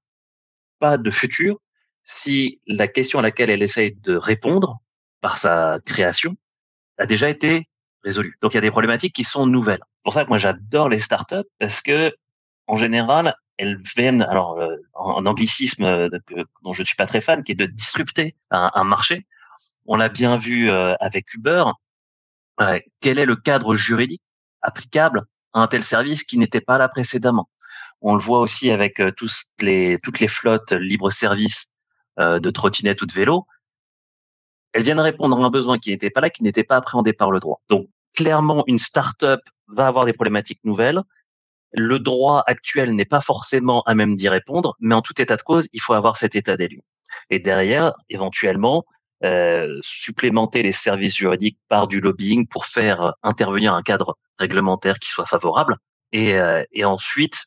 pas 0.79 0.97
de 0.97 1.11
futur 1.11 1.59
si 2.05 2.61
la 2.67 2.87
question 2.89 3.19
à 3.19 3.23
laquelle 3.23 3.51
elle 3.51 3.63
essaye 3.63 3.97
de 3.97 4.15
répondre 4.17 4.79
par 5.21 5.37
sa 5.39 5.79
création 5.85 6.37
a 6.97 7.07
déjà 7.07 7.29
été 7.29 7.69
Donc 8.43 8.55
il 8.55 8.57
y 8.57 8.59
a 8.59 8.63
des 8.63 8.71
problématiques 8.71 9.15
qui 9.15 9.25
sont 9.25 9.47
nouvelles. 9.47 9.81
C'est 9.83 10.03
pour 10.03 10.13
ça 10.13 10.25
que 10.25 10.29
moi 10.29 10.39
j'adore 10.39 10.89
les 10.89 11.01
startups 11.01 11.49
parce 11.59 11.83
que 11.83 12.15
en 12.67 12.77
général 12.77 13.35
elles 13.57 13.81
viennent 13.97 14.23
alors 14.23 14.59
euh, 14.59 14.77
en, 14.95 15.27
anglicisme 15.27 15.85
euh, 15.85 16.09
dont 16.63 16.73
je 16.73 16.83
ne 16.83 16.87
suis 16.87 16.97
pas 16.97 17.07
très 17.07 17.21
fan 17.21 17.43
qui 17.43 17.53
est 17.53 17.57
de 17.57 17.67
disrupter 17.67 18.35
un, 18.51 18.85
marché. 18.85 19.27
On 19.87 19.97
l'a 19.97 20.09
bien 20.09 20.37
vu 20.37 20.71
avec 20.71 21.33
Uber. 21.35 21.65
quel 23.01 23.19
est 23.19 23.27
le 23.27 23.37
cadre 23.37 23.75
juridique 23.75 24.23
applicable 24.63 25.25
à 25.55 25.61
un 25.61 25.67
tel 25.67 25.83
service 25.83 26.25
qui 26.25 26.39
n'était 26.39 26.61
pas 26.61 26.79
là 26.79 26.89
précédemment? 26.89 27.49
On 28.03 28.15
le 28.15 28.21
voit 28.21 28.41
aussi 28.41 28.71
avec 28.71 29.01
tous 29.17 29.47
les, 29.61 29.99
toutes 30.03 30.21
les 30.21 30.29
flottes 30.29 30.73
libre-service 30.73 31.73
de 32.19 32.51
trottinettes 32.51 33.01
ou 33.01 33.07
de 33.07 33.15
vélos. 33.15 33.47
Elles 34.73 34.83
viennent 34.83 35.01
répondre 35.01 35.43
à 35.43 35.45
un 35.45 35.51
besoin 35.51 35.79
qui 35.79 35.91
n'était 35.91 36.11
pas 36.11 36.21
là, 36.21 36.29
qui 36.29 36.43
n'était 36.43 36.65
pas 36.65 36.77
appréhendé 36.77 37.15
par 37.15 37.31
le 37.31 37.41
droit. 37.41 37.63
Donc, 37.71 37.89
clairement, 38.15 38.65
une 38.67 38.79
start-up 38.79 39.41
va 39.69 39.87
avoir 39.87 40.05
des 40.05 40.13
problématiques 40.13 40.61
nouvelles. 40.65 41.03
Le 41.73 41.99
droit 41.99 42.43
actuel 42.47 42.95
n'est 42.95 43.05
pas 43.05 43.21
forcément 43.21 43.83
à 43.83 43.95
même 43.95 44.17
d'y 44.17 44.29
répondre, 44.29 44.75
mais 44.81 44.95
en 44.95 45.03
tout 45.03 45.21
état 45.21 45.37
de 45.37 45.43
cause, 45.43 45.69
il 45.73 45.81
faut 45.81 45.93
avoir 45.93 46.17
cet 46.17 46.35
état 46.35 46.57
des 46.57 46.69
lieux. 46.69 46.83
Et 47.31 47.39
derrière, 47.39 47.93
éventuellement, 48.09 48.85
euh, 49.25 49.79
supplémenter 49.83 50.63
les 50.63 50.73
services 50.73 51.17
juridiques 51.17 51.59
par 51.69 51.89
du 51.89 52.01
lobbying 52.01 52.47
pour 52.47 52.67
faire 52.67 53.15
intervenir 53.23 53.75
un 53.75 53.83
cadre 53.83 54.17
réglementaire 54.39 54.99
qui 54.99 55.11
soit 55.11 55.27
favorable. 55.27 55.77
Et, 56.13 56.35
euh, 56.39 56.63
et 56.73 56.85
ensuite, 56.85 57.47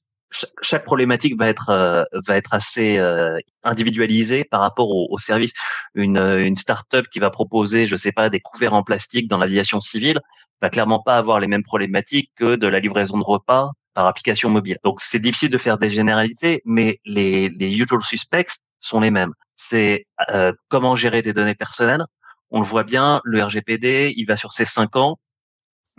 chaque, 0.61 0.85
problématique 0.85 1.37
va 1.37 1.47
être 1.47 1.69
euh, 1.69 2.03
va 2.27 2.37
être 2.37 2.53
assez 2.53 2.97
euh, 2.97 3.37
individualisée 3.63 4.43
par 4.43 4.61
rapport 4.61 4.89
au, 4.89 5.07
au 5.09 5.17
service. 5.17 5.53
Une 5.93 6.17
une 6.17 6.57
start-up 6.57 7.05
qui 7.11 7.19
va 7.19 7.29
proposer, 7.29 7.87
je 7.87 7.95
sais 7.95 8.11
pas, 8.11 8.29
des 8.29 8.39
couverts 8.39 8.73
en 8.73 8.83
plastique 8.83 9.27
dans 9.27 9.37
l'aviation 9.37 9.79
civile 9.81 10.19
va 10.61 10.69
clairement 10.69 11.01
pas 11.01 11.17
avoir 11.17 11.39
les 11.39 11.47
mêmes 11.47 11.63
problématiques 11.63 12.31
que 12.35 12.55
de 12.55 12.67
la 12.67 12.79
livraison 12.79 13.17
de 13.17 13.23
repas 13.23 13.71
par 13.93 14.07
application 14.07 14.49
mobile. 14.49 14.77
Donc 14.83 15.01
c'est 15.01 15.19
difficile 15.19 15.49
de 15.49 15.57
faire 15.57 15.77
des 15.77 15.89
généralités, 15.89 16.61
mais 16.65 16.99
les 17.05 17.49
les 17.49 17.67
usual 17.67 18.01
suspects 18.01 18.61
sont 18.79 18.99
les 19.01 19.11
mêmes. 19.11 19.33
C'est 19.53 20.07
euh, 20.31 20.53
comment 20.69 20.95
gérer 20.95 21.21
des 21.21 21.33
données 21.33 21.55
personnelles. 21.55 22.05
On 22.51 22.59
le 22.59 22.65
voit 22.65 22.83
bien, 22.83 23.21
le 23.23 23.43
RGPD, 23.43 24.13
il 24.17 24.25
va 24.25 24.35
sur 24.37 24.51
ses 24.51 24.65
cinq 24.65 24.95
ans. 24.95 25.19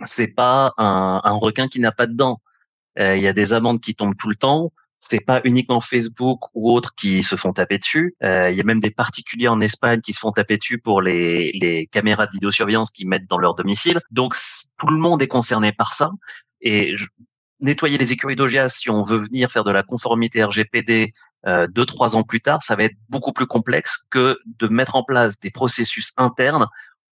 C'est 0.05 0.27
pas 0.27 0.73
un, 0.77 1.21
un 1.23 1.31
requin 1.33 1.67
qui 1.67 1.79
n'a 1.79 1.91
pas 1.91 2.07
de 2.07 2.13
dents 2.13 2.39
euh, 2.39 2.42
il 2.97 3.19
y 3.19 3.27
a 3.27 3.33
des 3.33 3.53
amendes 3.53 3.81
qui 3.81 3.95
tombent 3.95 4.17
tout 4.17 4.29
le 4.29 4.35
temps. 4.35 4.71
C'est 5.05 5.19
pas 5.19 5.41
uniquement 5.43 5.81
Facebook 5.81 6.39
ou 6.53 6.71
autres 6.71 6.95
qui 6.95 7.23
se 7.23 7.35
font 7.35 7.51
taper 7.51 7.77
dessus. 7.77 8.15
Euh, 8.23 8.49
il 8.49 8.55
y 8.55 8.61
a 8.61 8.63
même 8.63 8.79
des 8.79 8.89
particuliers 8.89 9.49
en 9.49 9.59
Espagne 9.59 9.99
qui 9.99 10.13
se 10.13 10.19
font 10.19 10.31
taper 10.31 10.57
dessus 10.57 10.79
pour 10.79 11.01
les, 11.01 11.51
les 11.59 11.87
caméras 11.87 12.25
de 12.25 12.31
vidéosurveillance 12.31 12.89
qu'ils 12.89 13.09
mettent 13.09 13.27
dans 13.27 13.37
leur 13.37 13.53
domicile. 13.53 13.99
Donc 14.11 14.33
tout 14.77 14.87
le 14.87 14.97
monde 14.97 15.21
est 15.21 15.27
concerné 15.27 15.73
par 15.73 15.93
ça. 15.93 16.11
Et 16.61 16.95
nettoyer 17.59 17.97
les 17.97 18.13
écuries 18.13 18.37
d'OGA, 18.37 18.69
si 18.69 18.89
on 18.89 19.03
veut 19.03 19.17
venir 19.17 19.51
faire 19.51 19.65
de 19.65 19.71
la 19.71 19.83
conformité 19.83 20.41
RGPD 20.41 21.13
euh, 21.47 21.67
deux 21.67 21.85
trois 21.85 22.15
ans 22.15 22.23
plus 22.23 22.39
tard, 22.39 22.63
ça 22.63 22.77
va 22.77 22.85
être 22.85 22.95
beaucoup 23.09 23.33
plus 23.33 23.45
complexe 23.45 24.05
que 24.09 24.39
de 24.45 24.67
mettre 24.69 24.95
en 24.95 25.03
place 25.03 25.37
des 25.37 25.51
processus 25.51 26.13
internes 26.15 26.67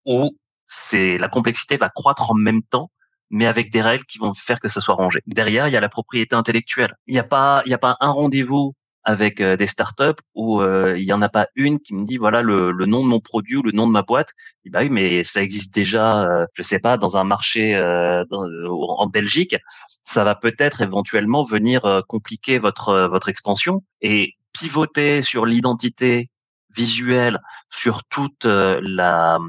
où 0.05 0.37
c'est 0.65 1.17
la 1.17 1.27
complexité 1.27 1.75
va 1.75 1.89
croître 1.89 2.31
en 2.31 2.35
même 2.35 2.63
temps 2.63 2.89
mais 3.31 3.47
avec 3.47 3.71
des 3.71 3.81
règles 3.81 4.05
qui 4.05 4.19
vont 4.19 4.33
faire 4.33 4.59
que 4.59 4.67
ça 4.67 4.81
soit 4.81 4.95
rangé. 4.95 5.21
Derrière, 5.25 5.67
il 5.67 5.71
y 5.71 5.77
a 5.77 5.81
la 5.81 5.89
propriété 5.89 6.35
intellectuelle. 6.35 6.95
Il 7.07 7.13
n'y 7.13 7.19
a 7.19 7.23
pas, 7.23 7.63
il 7.65 7.71
y 7.71 7.73
a 7.73 7.77
pas 7.77 7.97
un 7.99 8.11
rendez-vous 8.11 8.75
avec 9.03 9.41
euh, 9.41 9.57
des 9.57 9.67
startups 9.67 10.21
où 10.35 10.61
euh, 10.61 10.95
il 10.97 11.03
y 11.03 11.13
en 11.13 11.21
a 11.21 11.29
pas 11.29 11.47
une 11.55 11.79
qui 11.79 11.95
me 11.95 12.05
dit 12.05 12.17
voilà 12.17 12.41
le, 12.41 12.71
le, 12.71 12.85
nom 12.85 13.03
de 13.03 13.07
mon 13.07 13.19
produit 13.19 13.57
ou 13.57 13.63
le 13.63 13.71
nom 13.71 13.87
de 13.87 13.91
ma 13.91 14.03
boîte. 14.03 14.29
Je 14.65 14.71
bah 14.71 14.79
oui, 14.81 14.89
mais 14.89 15.23
ça 15.23 15.41
existe 15.41 15.73
déjà, 15.73 16.23
euh, 16.23 16.45
je 16.53 16.63
sais 16.63 16.79
pas, 16.79 16.97
dans 16.97 17.17
un 17.17 17.23
marché 17.23 17.75
euh, 17.75 18.23
en 18.31 19.07
Belgique. 19.07 19.55
Ça 20.03 20.23
va 20.23 20.35
peut-être 20.35 20.81
éventuellement 20.81 21.43
venir 21.43 22.03
compliquer 22.07 22.59
votre 22.59 23.07
votre 23.07 23.29
expansion 23.29 23.83
et 24.01 24.35
pivoter 24.53 25.21
sur 25.21 25.45
l'identité 25.45 26.29
visuelle, 26.75 27.39
sur 27.69 28.03
toute 28.05 28.45
la 28.45 29.39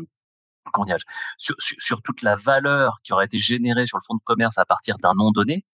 sur, 1.38 2.02
toute 2.02 2.22
la 2.22 2.36
valeur 2.36 2.98
qui 3.02 3.12
aurait 3.12 3.26
été 3.26 3.38
générée 3.38 3.86
sur 3.86 3.98
le 3.98 4.02
fonds 4.06 4.14
de 4.14 4.22
commerce 4.24 4.58
à 4.58 4.64
partir 4.64 4.96
d'un 4.98 5.12
nom 5.14 5.30
donné, 5.30 5.64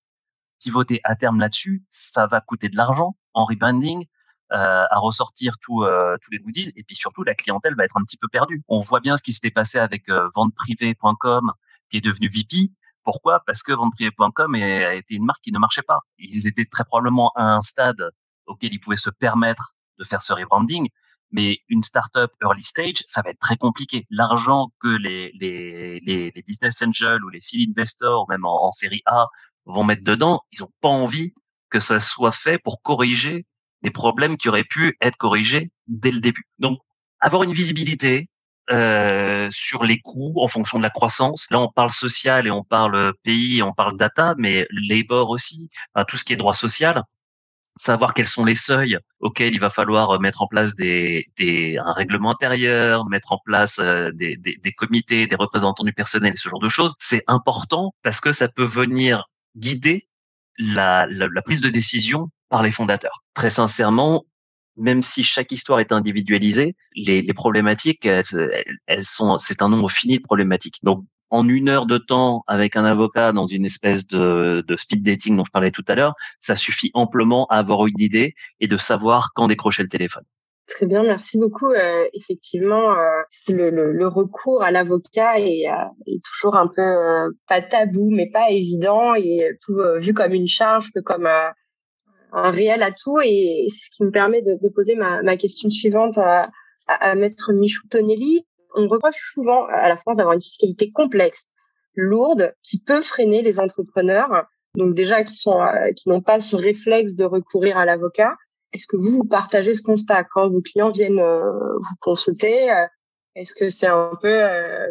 pivoter 0.60 1.00
à 1.04 1.14
terme 1.14 1.40
là-dessus, 1.40 1.84
ça 1.90 2.26
va 2.26 2.40
coûter 2.40 2.68
de 2.68 2.76
l'argent 2.76 3.16
en 3.34 3.44
rebranding, 3.44 4.06
euh, 4.52 4.84
à 4.90 4.98
ressortir 4.98 5.58
tout, 5.60 5.82
euh, 5.82 6.16
tous 6.22 6.30
les 6.30 6.38
goodies, 6.38 6.72
et 6.74 6.82
puis 6.82 6.96
surtout 6.96 7.22
la 7.22 7.34
clientèle 7.34 7.74
va 7.76 7.84
être 7.84 7.96
un 7.98 8.02
petit 8.02 8.16
peu 8.16 8.28
perdue. 8.28 8.62
On 8.68 8.80
voit 8.80 9.00
bien 9.00 9.16
ce 9.16 9.22
qui 9.22 9.32
s'était 9.32 9.50
passé 9.50 9.78
avec 9.78 10.08
euh, 10.08 10.28
venteprivée.com 10.34 11.52
qui 11.90 11.98
est 11.98 12.00
devenu 12.00 12.28
VP. 12.28 12.72
Pourquoi? 13.04 13.40
Parce 13.46 13.62
que 13.62 13.72
venteprivée.com 13.72 14.54
a 14.54 14.94
été 14.94 15.14
une 15.14 15.24
marque 15.24 15.42
qui 15.42 15.52
ne 15.52 15.58
marchait 15.58 15.82
pas. 15.82 16.00
Ils 16.18 16.46
étaient 16.46 16.64
très 16.64 16.84
probablement 16.84 17.30
à 17.36 17.44
un 17.44 17.62
stade 17.62 18.10
auquel 18.46 18.72
ils 18.72 18.80
pouvaient 18.80 18.96
se 18.96 19.10
permettre 19.10 19.74
de 19.98 20.04
faire 20.04 20.22
ce 20.22 20.32
rebranding, 20.32 20.88
mais 21.30 21.58
une 21.68 21.82
startup 21.82 22.30
early 22.42 22.62
stage, 22.62 23.04
ça 23.06 23.22
va 23.22 23.30
être 23.30 23.38
très 23.38 23.56
compliqué. 23.56 24.06
L'argent 24.10 24.68
que 24.80 24.88
les, 24.88 25.32
les, 25.40 26.00
les, 26.00 26.32
les, 26.34 26.42
business 26.42 26.82
angels 26.82 27.22
ou 27.24 27.28
les 27.28 27.40
seed 27.40 27.70
investors, 27.70 28.26
même 28.28 28.44
en, 28.44 28.72
série 28.72 29.02
A, 29.06 29.26
vont 29.66 29.84
mettre 29.84 30.04
dedans, 30.04 30.40
ils 30.52 30.60
n'ont 30.60 30.72
pas 30.80 30.88
envie 30.88 31.32
que 31.70 31.80
ça 31.80 32.00
soit 32.00 32.32
fait 32.32 32.58
pour 32.58 32.82
corriger 32.82 33.46
des 33.82 33.90
problèmes 33.90 34.36
qui 34.36 34.48
auraient 34.48 34.64
pu 34.64 34.96
être 35.00 35.16
corrigés 35.16 35.70
dès 35.86 36.10
le 36.10 36.20
début. 36.20 36.48
Donc, 36.58 36.78
avoir 37.20 37.42
une 37.42 37.52
visibilité 37.52 38.28
euh, 38.70 39.48
sur 39.50 39.84
les 39.84 39.98
coûts 40.00 40.34
en 40.42 40.48
fonction 40.48 40.78
de 40.78 40.82
la 40.82 40.90
croissance. 40.90 41.46
Là, 41.50 41.58
on 41.60 41.68
parle 41.68 41.90
social 41.90 42.46
et 42.46 42.50
on 42.50 42.64
parle 42.64 43.14
pays, 43.22 43.62
on 43.62 43.72
parle 43.72 43.96
data, 43.96 44.34
mais 44.36 44.66
labor 44.88 45.30
aussi, 45.30 45.68
tout 46.06 46.16
ce 46.16 46.24
qui 46.24 46.32
est 46.32 46.36
droit 46.36 46.54
social 46.54 47.02
savoir 47.80 48.14
quels 48.14 48.26
sont 48.26 48.44
les 48.44 48.54
seuils 48.54 48.98
auxquels 49.20 49.52
il 49.52 49.60
va 49.60 49.70
falloir 49.70 50.10
euh, 50.10 50.18
mettre 50.18 50.42
en 50.42 50.46
place 50.46 50.74
des, 50.76 51.26
des 51.36 51.78
un 51.78 51.92
règlement 51.92 52.30
intérieur, 52.30 53.06
mettre 53.06 53.32
en 53.32 53.38
place 53.44 53.78
euh, 53.78 54.10
des, 54.12 54.36
des, 54.36 54.56
des, 54.56 54.72
comités, 54.72 55.26
des 55.26 55.36
représentants 55.36 55.84
du 55.84 55.92
personnel, 55.92 56.34
ce 56.36 56.48
genre 56.48 56.60
de 56.60 56.68
choses, 56.68 56.94
c'est 56.98 57.24
important 57.26 57.94
parce 58.02 58.20
que 58.20 58.32
ça 58.32 58.48
peut 58.48 58.64
venir 58.64 59.24
guider 59.56 60.08
la, 60.58 61.06
la, 61.06 61.42
prise 61.42 61.60
de 61.60 61.68
décision 61.68 62.30
par 62.48 62.62
les 62.62 62.72
fondateurs. 62.72 63.22
Très 63.34 63.50
sincèrement, 63.50 64.24
même 64.76 65.02
si 65.02 65.22
chaque 65.22 65.52
histoire 65.52 65.80
est 65.80 65.92
individualisée, 65.92 66.76
les, 66.94 67.22
les 67.22 67.34
problématiques, 67.34 68.06
elles, 68.06 68.24
elles 68.86 69.04
sont, 69.04 69.38
c'est 69.38 69.62
un 69.62 69.68
nombre 69.68 69.90
fini 69.90 70.18
de 70.18 70.22
problématiques. 70.22 70.78
Donc, 70.82 71.04
en 71.30 71.48
une 71.48 71.68
heure 71.68 71.86
de 71.86 71.98
temps 71.98 72.44
avec 72.46 72.76
un 72.76 72.84
avocat 72.84 73.32
dans 73.32 73.46
une 73.46 73.64
espèce 73.64 74.06
de, 74.06 74.64
de 74.66 74.76
speed 74.76 75.02
dating 75.02 75.36
dont 75.36 75.44
je 75.44 75.50
parlais 75.50 75.70
tout 75.70 75.84
à 75.88 75.94
l'heure, 75.94 76.14
ça 76.40 76.56
suffit 76.56 76.90
amplement 76.94 77.46
à 77.46 77.56
avoir 77.58 77.86
une 77.86 78.00
idée 78.00 78.34
et 78.60 78.66
de 78.66 78.76
savoir 78.76 79.32
quand 79.34 79.48
décrocher 79.48 79.82
le 79.82 79.88
téléphone. 79.88 80.24
Très 80.68 80.84
bien, 80.84 81.02
merci 81.02 81.38
beaucoup. 81.38 81.70
Euh, 81.70 82.06
effectivement, 82.12 82.92
euh, 82.92 83.22
le, 83.48 83.70
le, 83.70 83.92
le, 83.92 84.06
recours 84.06 84.62
à 84.62 84.70
l'avocat 84.70 85.40
est, 85.40 85.66
euh, 85.66 85.84
est, 86.06 86.22
toujours 86.22 86.56
un 86.56 86.66
peu 86.68 86.82
euh, 86.82 87.30
pas 87.48 87.62
tabou, 87.62 88.10
mais 88.10 88.28
pas 88.28 88.50
évident 88.50 89.14
et 89.14 89.56
tout 89.62 89.78
vu 89.96 90.12
comme 90.12 90.34
une 90.34 90.46
charge 90.46 90.90
que 90.94 91.00
comme 91.00 91.26
un 91.26 92.50
réel 92.50 92.82
atout. 92.82 93.18
Et 93.24 93.64
c'est 93.68 93.86
ce 93.86 93.96
qui 93.96 94.04
me 94.04 94.10
permet 94.10 94.42
de, 94.42 94.58
de 94.62 94.68
poser 94.68 94.94
ma, 94.94 95.22
ma, 95.22 95.38
question 95.38 95.70
suivante 95.70 96.18
à, 96.18 96.50
à, 96.86 97.10
à 97.10 97.14
Maître 97.14 97.50
Michou 97.54 97.88
Tonelli 97.88 98.44
on 98.74 98.88
reproche 98.88 99.16
souvent 99.32 99.66
à 99.66 99.88
la 99.88 99.96
France 99.96 100.16
d'avoir 100.16 100.34
une 100.34 100.40
fiscalité 100.40 100.90
complexe, 100.90 101.52
lourde, 101.94 102.54
qui 102.62 102.80
peut 102.80 103.00
freiner 103.00 103.42
les 103.42 103.60
entrepreneurs. 103.60 104.46
Donc 104.76 104.94
déjà 104.94 105.24
qui 105.24 105.36
sont 105.36 105.60
euh, 105.60 105.92
qui 105.96 106.08
n'ont 106.08 106.20
pas 106.20 106.40
ce 106.40 106.56
réflexe 106.56 107.14
de 107.14 107.24
recourir 107.24 107.76
à 107.78 107.84
l'avocat. 107.84 108.34
Est-ce 108.72 108.86
que 108.86 108.96
vous, 108.96 109.10
vous 109.10 109.24
partagez 109.24 109.74
ce 109.74 109.82
constat 109.82 110.24
quand 110.24 110.50
vos 110.50 110.60
clients 110.60 110.90
viennent 110.90 111.20
euh, 111.20 111.40
vous 111.78 111.94
consulter 112.00 112.70
euh, 112.70 112.86
Est-ce 113.34 113.54
que 113.54 113.70
c'est 113.70 113.86
un 113.86 114.12
peu 114.20 114.40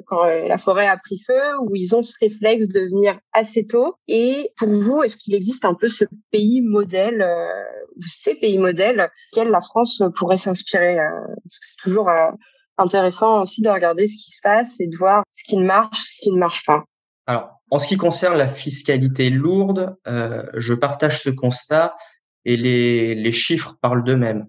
quand 0.08 0.24
la 0.26 0.58
forêt 0.58 0.88
a 0.88 0.98
pris 0.98 1.22
feu 1.26 1.40
ou 1.62 1.76
ils 1.76 1.96
ont 1.96 2.02
ce 2.02 2.16
réflexe 2.20 2.68
de 2.68 2.80
venir 2.80 3.20
assez 3.34 3.68
tôt? 3.68 3.96
Et 4.08 4.50
pour 4.58 4.70
vous, 4.70 5.04
est-ce 5.04 5.16
qu'il 5.16 5.36
existe 5.36 5.64
un 5.64 5.76
peu 5.76 5.88
ce 5.88 6.06
pays 6.32 6.62
modèle, 6.62 7.24
ces 8.00 8.34
pays 8.34 8.58
modèles, 8.58 9.10
quels 9.32 9.50
la 9.50 9.62
France 9.62 10.02
pourrait 10.16 10.38
s'inspirer 10.38 10.98
C'est 11.50 11.84
toujours 11.84 12.10
intéressant 12.78 13.42
aussi 13.42 13.62
de 13.62 13.70
regarder 13.70 14.08
ce 14.08 14.16
qui 14.18 14.32
se 14.32 14.42
passe 14.42 14.80
et 14.80 14.88
de 14.88 14.98
voir 14.98 15.24
ce 15.32 15.44
qui 15.44 15.58
ne 15.58 15.66
marche, 15.66 16.00
ce 16.04 16.22
qui 16.22 16.32
ne 16.32 16.38
marche 16.38 16.66
pas. 16.66 16.84
Alors, 17.26 17.50
en 17.72 17.80
ce 17.80 17.88
qui 17.88 17.98
concerne 17.98 18.38
la 18.38 18.48
fiscalité 18.48 19.30
lourde, 19.30 19.98
euh, 20.08 20.44
je 20.56 20.74
partage 20.74 21.22
ce 21.22 21.30
constat 21.30 21.96
et 22.46 22.56
les, 22.56 23.16
les 23.16 23.32
chiffres 23.32 23.76
parlent 23.82 24.04
d'eux-mêmes. 24.04 24.48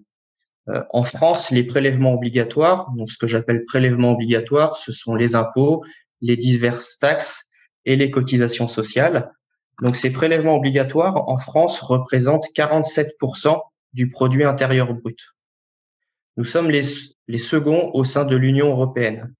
Euh, 0.69 0.83
en 0.91 1.03
France, 1.03 1.51
les 1.51 1.63
prélèvements 1.63 2.13
obligatoires, 2.13 2.89
donc 2.95 3.11
ce 3.11 3.17
que 3.17 3.27
j'appelle 3.27 3.65
prélèvements 3.65 4.11
obligatoires, 4.11 4.77
ce 4.77 4.91
sont 4.91 5.15
les 5.15 5.35
impôts, 5.35 5.83
les 6.21 6.37
diverses 6.37 6.99
taxes 6.99 7.49
et 7.85 7.95
les 7.95 8.11
cotisations 8.11 8.67
sociales. 8.67 9.31
Donc 9.81 9.95
ces 9.95 10.11
prélèvements 10.11 10.55
obligatoires 10.55 11.27
en 11.27 11.37
France 11.37 11.79
représentent 11.81 12.47
47% 12.55 13.59
du 13.93 14.09
produit 14.09 14.43
intérieur 14.43 14.93
brut. 14.93 15.19
Nous 16.39 16.45
sommes 16.45 16.71
les, 16.71 16.83
les 17.27 17.37
seconds 17.37 17.91
au 17.93 18.05
sein 18.05 18.23
de 18.23 18.37
l'Union 18.37 18.69
européenne. 18.69 19.33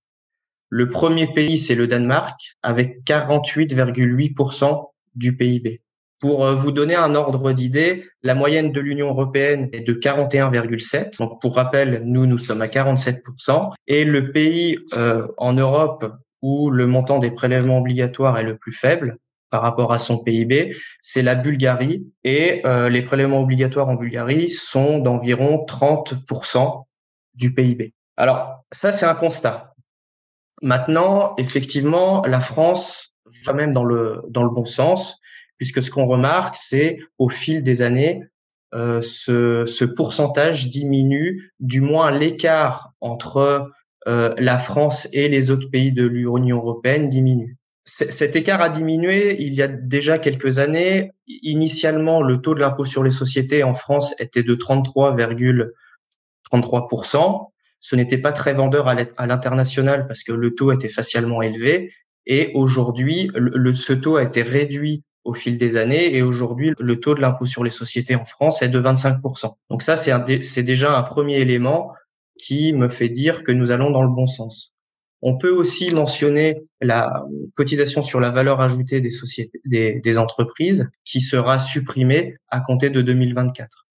Le 0.68 0.90
premier 0.90 1.32
pays, 1.34 1.58
c'est 1.58 1.74
le 1.74 1.88
Danemark, 1.88 2.58
avec 2.62 3.06
48,8% 3.06 4.90
du 5.16 5.38
PIB. 5.38 5.82
Pour 6.20 6.46
euh, 6.46 6.56
vous 6.56 6.74
donner 6.74 6.96
un 6.96 7.16
ordre 7.16 7.54
d'idée, 7.54 8.04
la 8.22 8.36
moyenne 8.36 8.74
de 8.74 8.82
l'Union 8.82 9.08
européenne 9.08 9.70
est 9.72 9.80
de 9.80 9.94
41,7. 9.94 11.20
Donc 11.20 11.40
pour 11.40 11.56
rappel, 11.56 12.02
nous, 12.04 12.26
nous 12.26 12.38
sommes 12.38 12.62
à 12.62 12.68
47%. 12.68 13.72
Et 13.88 14.04
le 14.04 14.34
pays 14.34 14.78
euh, 14.98 15.26
en 15.38 15.54
Europe 15.54 16.06
où 16.42 16.70
le 16.70 16.86
montant 16.86 17.20
des 17.20 17.32
prélèvements 17.32 17.78
obligatoires 17.78 18.38
est 18.40 18.44
le 18.44 18.58
plus 18.58 18.74
faible 18.74 19.16
par 19.50 19.62
rapport 19.62 19.94
à 19.94 20.00
son 20.00 20.22
PIB, 20.22 20.76
c'est 21.02 21.22
la 21.22 21.36
Bulgarie. 21.36 22.12
Et 22.26 22.62
euh, 22.66 22.90
les 22.90 23.02
prélèvements 23.04 23.42
obligatoires 23.42 23.88
en 23.88 23.96
Bulgarie 23.96 24.52
sont 24.52 25.00
d'environ 25.00 25.66
30% 25.66 26.84
du 27.40 27.54
PIB. 27.54 27.94
Alors 28.18 28.64
ça, 28.72 28.92
c'est 28.92 29.06
un 29.06 29.16
constat. 29.16 29.74
Maintenant, 30.62 31.34
effectivement, 31.38 32.22
la 32.26 32.42
France 32.42 33.16
va 33.46 33.54
même 33.54 33.72
dans 33.72 33.86
le 33.86 34.22
dans 34.30 34.44
le 34.44 34.50
bon 34.50 34.66
sens 34.66 35.20
puisque 35.60 35.84
ce 35.84 35.92
qu'on 35.92 36.08
remarque, 36.08 36.56
c'est 36.56 36.98
au 37.20 37.30
fil 37.30 37.62
des 37.62 37.84
années, 37.84 38.24
euh, 38.74 39.02
ce, 39.02 39.66
ce, 39.66 39.86
pourcentage 39.86 40.70
diminue, 40.70 41.52
du 41.60 41.82
moins 41.82 42.12
l'écart 42.12 42.94
entre 43.02 43.70
euh, 44.08 44.34
la 44.38 44.58
France 44.58 45.10
et 45.12 45.28
les 45.28 45.52
autres 45.52 45.70
pays 45.70 45.92
de 45.92 46.06
l'Union 46.06 46.58
européenne 46.58 47.10
diminue. 47.10 47.58
cet 47.84 48.36
écart 48.36 48.62
a 48.62 48.70
diminué 48.70 49.36
il 49.42 49.54
y 49.54 49.62
a 49.62 49.68
déjà 49.68 50.18
quelques 50.20 50.60
années. 50.60 51.12
Initialement, 51.28 52.22
le 52.22 52.40
taux 52.40 52.56
de 52.56 52.62
l'impôt 52.62 52.86
sur 52.86 53.04
les 53.04 53.12
sociétés 53.12 53.64
en 53.64 53.74
France 53.74 54.16
était 54.20 54.44
de 54.44 54.56
33,33%. 56.52 57.52
Ce 57.80 57.96
n'était 57.96 58.18
pas 58.18 58.32
très 58.32 58.54
vendeur 58.54 58.88
à 58.88 59.28
l'international 59.28 60.06
parce 60.08 60.24
que 60.24 60.34
le 60.34 60.54
taux 60.54 60.72
était 60.72 60.90
facialement 60.90 61.42
élevé. 61.42 61.94
Et 62.26 62.52
aujourd'hui, 62.54 63.32
ce 63.74 63.94
taux 63.94 64.18
a 64.18 64.24
été 64.24 64.42
réduit 64.42 65.04
au 65.24 65.34
fil 65.34 65.58
des 65.58 65.78
années 65.78 66.16
et 66.16 66.22
aujourd'hui 66.22 66.74
le 66.80 67.00
taux 67.00 67.16
de 67.16 67.22
l'impôt 67.22 67.46
sur 67.46 67.64
les 67.64 67.72
sociétés 67.72 68.16
en 68.16 68.26
France 68.26 68.62
est 68.62 68.70
de 68.70 68.82
25%. 68.82 69.56
Donc 69.70 69.82
ça 69.82 69.96
c'est 69.96 70.64
déjà 70.64 70.98
un 70.98 71.04
premier 71.04 71.40
élément 71.40 71.94
qui 72.38 72.74
me 72.74 72.88
fait 72.88 73.10
dire 73.10 73.44
que 73.44 73.52
nous 73.52 73.72
allons 73.72 73.92
dans 73.92 74.04
le 74.04 74.10
bon 74.10 74.28
sens. 74.28 74.74
On 75.22 75.38
peut 75.38 75.52
aussi 75.52 75.94
mentionner 75.94 76.64
la 76.80 77.26
cotisation 77.56 78.02
sur 78.02 78.22
la 78.22 78.30
valeur 78.30 78.62
ajoutée 78.62 79.02
des 79.02 79.10
sociétés 79.10 79.60
des 79.66 80.18
entreprises 80.18 80.90
qui 81.04 81.20
sera 81.20 81.60
supprimée 81.60 82.38
à 82.48 82.62
compter 82.62 82.90
de 82.90 83.02
2024. 83.02 83.89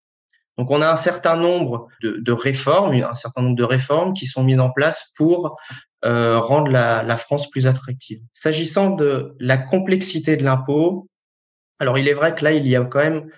Donc 0.58 0.70
on 0.72 0.82
a 0.82 0.90
un 0.90 0.96
certain 0.96 1.36
nombre 1.36 1.88
de, 2.02 2.18
de, 2.20 2.32
réformes, 2.32 2.94
un 2.94 3.16
certain 3.16 3.42
nombre 3.42 3.56
de 3.56 3.64
réformes 3.64 4.14
qui 4.14 4.26
sont 4.26 4.44
mises 4.44 4.60
en 4.60 4.70
place 4.70 5.12
pour 5.16 5.58
euh, 6.04 6.40
rendre 6.40 6.72
la, 6.72 7.04
la, 7.04 7.18
France 7.18 7.50
plus 7.50 7.68
attractive. 7.68 8.22
S'agissant 8.34 8.90
de 8.92 9.36
la 9.40 9.58
complexité 9.58 10.36
de 10.36 10.44
l'impôt, 10.44 11.08
alors 11.80 11.98
il 11.98 12.08
est 12.08 12.14
vrai 12.14 12.36
que 12.36 12.44
là, 12.44 12.52
il 12.52 12.68
y 12.68 12.76
a 12.76 12.84
quand 12.86 13.00
même 13.00 13.30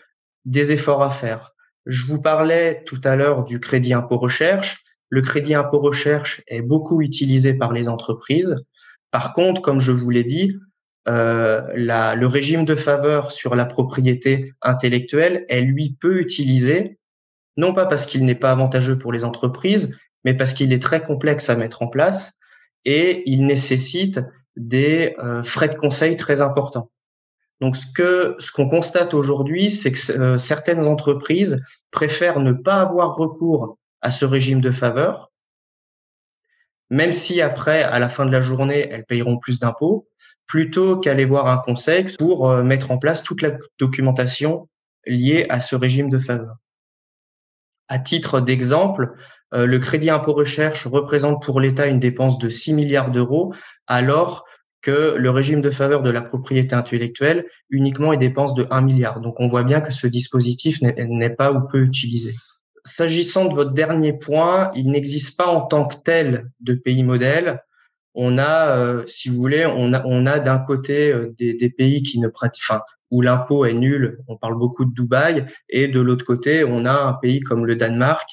des 0.46 0.74
efforts 0.74 1.04
à 1.04 1.10
faire. 1.10 1.52
Je 1.86 2.06
vous 2.06 2.22
parlais 2.22 2.84
tout 2.86 3.00
à 3.04 3.16
l'heure 3.16 3.44
du 3.44 3.60
crédit 3.60 3.94
impôt 3.94 4.18
recherche. 4.18 4.84
Le 5.10 5.22
crédit 5.22 5.54
impôt 5.54 5.80
recherche 5.80 6.42
est 6.48 6.62
beaucoup 6.62 7.02
utilisé 7.02 7.54
par 7.54 7.74
les 7.74 7.90
entreprises. 7.90 8.64
Par 9.12 9.34
contre, 9.34 9.62
comme 9.62 9.80
je 9.80 9.92
vous 9.92 10.10
l'ai 10.10 10.24
dit, 10.24 10.58
euh, 11.08 11.62
la, 11.76 12.16
le 12.16 12.28
régime 12.28 12.66
de 12.66 12.76
faveur 12.76 13.32
sur 13.32 13.56
la 13.56 13.66
propriété 13.66 14.54
intellectuelle 14.62 15.46
est 15.50 15.62
lui 15.62 15.98
peu 16.00 16.20
utilisé, 16.20 16.98
non 17.58 17.74
pas 17.74 17.86
parce 17.86 18.06
qu'il 18.06 18.26
n'est 18.26 18.36
pas 18.36 18.52
avantageux 18.52 18.98
pour 18.98 19.12
les 19.12 19.26
entreprises, 19.26 19.98
mais 20.24 20.34
parce 20.34 20.54
qu'il 20.54 20.74
est 20.74 20.82
très 20.82 21.04
complexe 21.04 21.50
à 21.50 21.56
mettre 21.56 21.82
en 21.82 21.88
place 21.88 22.38
et 22.86 23.24
il 23.26 23.46
nécessite 23.46 24.20
des 24.56 25.16
euh, 25.20 25.44
frais 25.44 25.70
de 25.70 25.76
conseil 25.76 26.16
très 26.16 26.42
importants. 26.42 26.92
Donc 27.62 27.76
ce 27.76 27.86
que 27.94 28.36
ce 28.40 28.52
qu'on 28.52 28.68
constate 28.68 29.14
aujourd'hui, 29.14 29.70
c'est 29.70 29.92
que 29.92 30.12
euh, 30.12 30.38
certaines 30.38 30.86
entreprises 30.86 31.62
préfèrent 31.92 32.40
ne 32.40 32.52
pas 32.52 32.82
avoir 32.82 33.16
recours 33.16 33.78
à 34.02 34.12
ce 34.12 34.26
régime 34.26 34.60
de 34.60 34.72
faveur, 34.72 35.32
même 36.90 37.14
si 37.14 37.42
après, 37.42 37.82
à 37.84 37.98
la 38.00 38.10
fin 38.10 38.26
de 38.26 38.32
la 38.32 38.42
journée, 38.42 38.88
elles 38.92 39.06
payeront 39.06 39.40
plus 39.40 39.60
d'impôts, 39.60 40.08
plutôt 40.46 41.00
qu'aller 41.00 41.26
voir 41.26 41.48
un 41.48 41.58
conseil 41.58 42.06
pour 42.20 42.50
euh, 42.50 42.64
mettre 42.64 42.92
en 42.92 42.98
place 42.98 43.24
toute 43.24 43.42
la 43.42 43.52
documentation 43.80 44.70
liée 45.06 45.46
à 45.50 45.60
ce 45.60 45.76
régime 45.76 46.10
de 46.10 46.20
faveur. 46.20 46.58
À 47.88 48.00
titre 48.00 48.42
d'exemple, 48.42 49.14
euh, 49.54 49.66
le 49.66 49.80
crédit 49.80 50.10
impôt 50.10 50.34
recherche 50.34 50.88
représente 50.88 51.42
pour 51.44 51.60
l'État 51.60 51.88
une 51.88 52.00
dépense 52.00 52.40
de 52.40 52.50
6 52.50 52.74
milliards 52.74 53.12
d'euros, 53.12 53.54
alors 53.88 54.46
que 54.82 55.16
le 55.18 55.30
régime 55.30 55.62
de 55.62 55.70
faveur 55.70 56.02
de 56.02 56.10
la 56.10 56.22
propriété 56.22 56.76
intellectuelle 56.76 57.46
uniquement 57.70 58.14
est 58.14 58.18
dépense 58.18 58.54
de 58.54 58.68
1 58.70 58.82
milliard. 58.82 59.22
Donc 59.22 59.40
on 59.40 59.48
voit 59.48 59.64
bien 59.64 59.82
que 59.82 59.94
ce 59.94 60.08
dispositif 60.08 60.82
n'est 60.82 61.30
pas 61.30 61.52
ou 61.54 61.68
peu 61.68 61.82
utilisé. 61.82 62.34
S'agissant 62.86 63.46
de 63.46 63.56
votre 63.56 63.72
dernier 63.72 64.12
point, 64.12 64.70
il 64.76 64.92
n'existe 64.92 65.38
pas 65.38 65.48
en 65.48 65.62
tant 65.62 65.86
que 65.86 65.96
tel 66.04 66.50
de 66.60 66.74
pays 66.74 67.04
modèle. 67.04 67.64
On 68.14 68.38
a, 68.38 68.78
euh, 68.78 69.04
si 69.08 69.30
vous 69.30 69.38
voulez, 69.38 69.66
on 69.66 69.94
a, 69.94 70.06
on 70.06 70.26
a 70.26 70.40
d'un 70.40 70.60
côté 70.60 71.12
euh, 71.12 71.34
des, 71.38 71.70
pays 71.70 72.04
qui 72.04 72.20
ne 72.20 72.28
pratiquent, 72.28 72.66
enfin, 72.70 72.82
où 73.14 73.22
l'impôt 73.22 73.64
est 73.64 73.74
nul. 73.74 74.18
On 74.28 74.38
parle 74.38 74.58
beaucoup 74.58 74.86
de 74.86 74.94
Dubaï, 74.94 75.46
et 75.70 75.88
de 75.88 76.00
l'autre 76.00 76.26
côté, 76.26 76.64
on 76.64 76.86
a 76.86 76.94
un 76.94 77.14
pays 77.14 77.40
comme 77.40 77.66
le 77.66 77.76
Danemark 77.76 78.28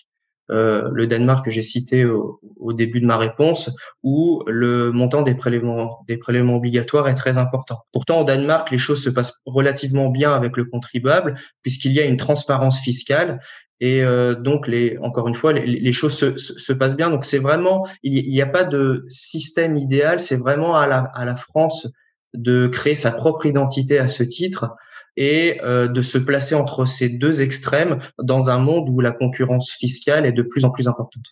euh, 0.50 0.88
le 0.92 1.06
Danemark 1.06 1.44
que 1.44 1.50
j'ai 1.50 1.62
cité 1.62 2.04
au, 2.04 2.40
début 2.72 3.00
de 3.00 3.06
ma 3.06 3.16
réponse, 3.16 3.70
où 4.02 4.42
le 4.46 4.90
montant 4.90 5.22
des 5.22 5.36
prélèvements, 5.36 6.04
des 6.08 6.16
prélèvements 6.16 6.56
obligatoires 6.56 7.08
est 7.08 7.14
très 7.14 7.38
important. 7.38 7.78
Pourtant, 7.92 8.22
au 8.22 8.24
Danemark, 8.24 8.70
les 8.70 8.78
choses 8.78 9.02
se 9.02 9.10
passent 9.10 9.40
relativement 9.46 10.08
bien 10.08 10.32
avec 10.34 10.56
le 10.56 10.64
contribuable, 10.64 11.36
puisqu'il 11.62 11.92
y 11.92 12.00
a 12.00 12.04
une 12.04 12.16
transparence 12.16 12.80
fiscale 12.80 13.38
et 13.80 14.02
euh, 14.02 14.34
donc 14.34 14.66
les 14.66 14.98
encore 14.98 15.26
une 15.26 15.34
fois 15.34 15.54
les, 15.54 15.92
choses 15.92 16.14
se, 16.14 16.36
se, 16.36 16.72
passent 16.74 16.96
bien 16.96 17.08
donc 17.08 17.24
c'est 17.24 17.38
vraiment 17.38 17.86
il 18.02 18.30
n'y 18.30 18.42
a 18.42 18.46
pas 18.46 18.64
de 18.64 19.06
système 19.08 19.78
idéal 19.78 20.20
c'est 20.20 20.36
vraiment 20.36 20.76
à 20.76 20.86
la 20.86 20.98
à 21.14 21.24
la 21.24 21.34
France 21.34 21.88
de 22.34 22.68
créer 22.68 22.94
sa 22.94 23.10
propre 23.10 23.46
identité 23.46 23.98
à 23.98 24.06
ce 24.06 24.22
titre 24.22 24.70
et 25.16 25.60
euh, 25.62 25.88
de 25.88 26.02
se 26.02 26.18
placer 26.18 26.54
entre 26.54 26.84
ces 26.86 27.08
deux 27.08 27.42
extrêmes 27.42 27.98
dans 28.22 28.50
un 28.50 28.58
monde 28.58 28.88
où 28.88 29.00
la 29.00 29.12
concurrence 29.12 29.72
fiscale 29.72 30.26
est 30.26 30.32
de 30.32 30.42
plus 30.42 30.64
en 30.64 30.70
plus 30.70 30.88
importante. 30.88 31.24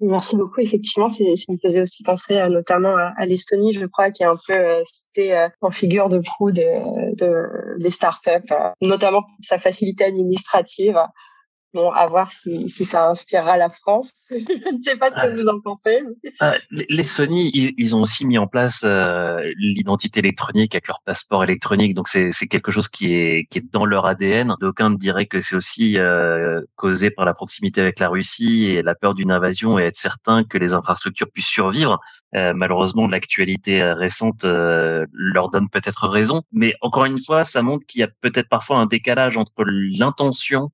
Merci 0.00 0.36
beaucoup. 0.36 0.60
Effectivement, 0.60 1.08
ça 1.08 1.22
me 1.22 1.58
faisait 1.58 1.80
aussi 1.80 2.02
penser 2.02 2.36
à, 2.36 2.48
notamment 2.48 2.96
à, 2.96 3.24
l'Estonie, 3.24 3.72
je 3.72 3.86
crois, 3.86 4.10
qui 4.10 4.24
est 4.24 4.26
un 4.26 4.36
peu 4.48 4.52
euh, 4.52 4.82
cité 4.84 5.32
euh, 5.32 5.48
en 5.60 5.70
figure 5.70 6.08
de 6.08 6.18
proue 6.18 6.50
de, 6.50 7.14
de, 7.14 7.78
des 7.78 7.90
startups, 7.90 8.52
notamment 8.80 9.22
pour 9.22 9.36
sa 9.42 9.58
facilité 9.58 10.04
administrative. 10.04 10.98
Bon, 11.74 11.90
à 11.90 12.06
voir 12.06 12.30
si, 12.30 12.68
si 12.68 12.84
ça 12.84 13.08
inspirera 13.08 13.56
la 13.56 13.70
France. 13.70 14.26
je 14.30 14.74
ne 14.74 14.78
sais 14.78 14.96
pas 14.98 15.10
ce 15.10 15.20
que 15.20 15.34
vous 15.34 15.48
en 15.48 15.58
pensez. 15.58 16.00
Ah, 16.38 16.56
les 16.70 17.02
Sony, 17.02 17.50
ils, 17.54 17.96
ont 17.96 18.02
aussi 18.02 18.26
mis 18.26 18.36
en 18.36 18.46
place 18.46 18.82
euh, 18.84 19.40
l'identité 19.56 20.20
électronique 20.20 20.74
avec 20.74 20.86
leur 20.88 21.00
passeport 21.02 21.42
électronique. 21.44 21.94
Donc 21.94 22.08
c'est 22.08 22.32
quelque 22.48 22.72
chose 22.72 22.88
qui 22.88 23.14
est 23.14 23.46
qui 23.50 23.58
est 23.58 23.72
dans 23.72 23.86
leur 23.86 24.04
ADN. 24.04 24.54
D'aucuns 24.60 24.90
diraient 24.90 25.26
que 25.26 25.40
c'est 25.40 25.56
aussi 25.56 25.96
euh, 25.96 26.60
causé 26.76 27.10
par 27.10 27.24
la 27.24 27.32
proximité 27.32 27.80
avec 27.80 28.00
la 28.00 28.10
Russie 28.10 28.66
et 28.66 28.82
la 28.82 28.94
peur 28.94 29.14
d'une 29.14 29.30
invasion 29.30 29.78
et 29.78 29.84
être 29.84 29.96
certain 29.96 30.44
que 30.44 30.58
les 30.58 30.74
infrastructures 30.74 31.30
puissent 31.32 31.46
survivre. 31.46 31.98
Euh, 32.34 32.52
malheureusement, 32.54 33.08
l'actualité 33.08 33.82
récente 33.92 34.44
leur 34.44 35.48
donne 35.48 35.70
peut-être 35.70 36.06
raison. 36.06 36.42
Mais 36.52 36.74
encore 36.82 37.06
une 37.06 37.18
fois, 37.18 37.44
ça 37.44 37.62
montre 37.62 37.86
qu'il 37.86 38.00
y 38.02 38.04
a 38.04 38.08
peut-être 38.20 38.50
parfois 38.50 38.76
un 38.76 38.86
décalage 38.86 39.38
entre 39.38 39.64
l'intention 39.64 40.70